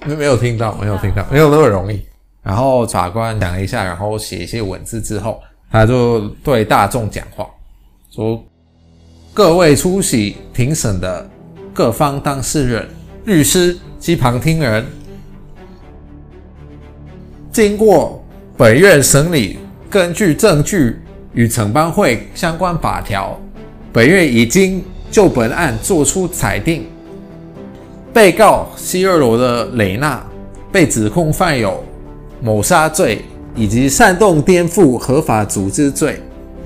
[0.07, 2.01] 没没有听到，没有听到，没有那么容易。
[2.43, 5.41] 然后法官讲了一下，然后写一些文字之后，
[5.71, 7.49] 他就对大众讲话，
[8.11, 8.41] 说
[9.35, 11.29] ：“各位出席庭审的
[11.75, 12.89] 各方当事人、
[13.25, 14.87] 律师及旁听人，
[17.51, 18.25] 经过
[18.57, 19.59] 本院审理，
[19.91, 21.01] 根据证据
[21.33, 23.37] 与承办会相关法条，
[23.93, 26.87] 本院已经就本案作出裁定。”
[28.17, 30.25] 被告西二罗的雷娜
[30.73, 31.85] 被指控犯有
[32.41, 33.23] 谋杀罪
[33.55, 36.19] 以及煽动颠覆合法组织罪，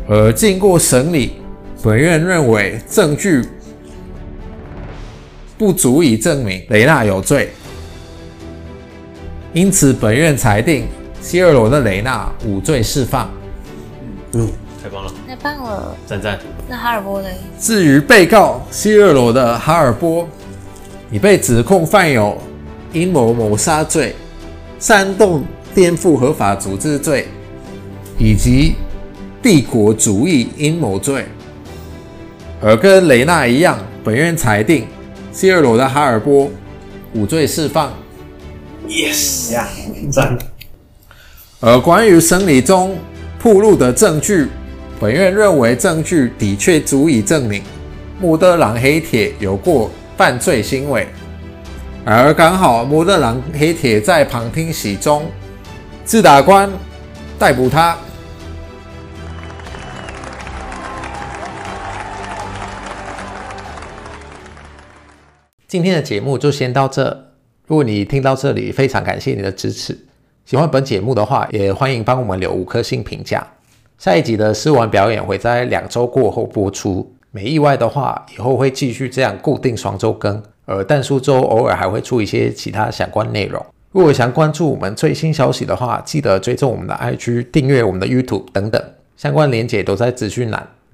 [0.08, 1.32] 而经过审理，
[1.82, 3.44] 本院认为证据
[5.58, 7.50] 不足以证明雷娜有罪，
[9.52, 10.86] 因此本院裁定
[11.20, 13.28] 西二罗的雷娜无罪释放。
[14.34, 14.48] 嗯，
[14.80, 16.38] 太棒了，太棒了，赞赞。
[16.68, 17.28] 那哈尔波呢？
[17.58, 20.28] 至于被告西二罗的哈尔波。
[21.10, 22.36] 已被指控犯有
[22.92, 24.14] 阴谋谋杀罪、
[24.78, 25.44] 煽动
[25.74, 27.26] 颠覆合法组织罪
[28.18, 28.74] 以及
[29.42, 31.24] 帝国主义阴谋罪，
[32.60, 34.86] 而跟雷娜一样，本院裁定
[35.32, 36.50] 西尔罗的哈尔波
[37.12, 37.92] 无罪释放。
[38.88, 39.68] Yes 呀，
[40.10, 40.38] 赞。
[41.60, 42.96] 而关于审理中
[43.42, 44.48] 暴露的证据，
[44.98, 47.62] 本院认为证据的确足以证明
[48.20, 49.90] 穆德朗黑铁有过。
[50.20, 51.08] 犯罪行为，
[52.04, 55.24] 而刚好摩勒狼黑铁在旁听席中，
[56.04, 56.70] 自打官
[57.38, 57.96] 逮捕他。
[65.66, 67.32] 今天的节目就先到这。
[67.66, 69.98] 如果你听到这里，非常感谢你的支持。
[70.44, 73.54] 喜欢本节目的话，也欢迎帮我们留五颗星评价。
[73.96, 77.10] 下一集的试玩表演会在两周过后播出。
[77.32, 83.64] 没意外的话，以后会继续这样固定双周更，而但书周偶尔还会出一些其他相关内容。
[83.92, 88.82] 如果想关注我们最新消息的话，记得追踪我们的 IG，订阅我们的 YouTube 等等，
[89.16, 90.68] 相关链接都在资讯栏。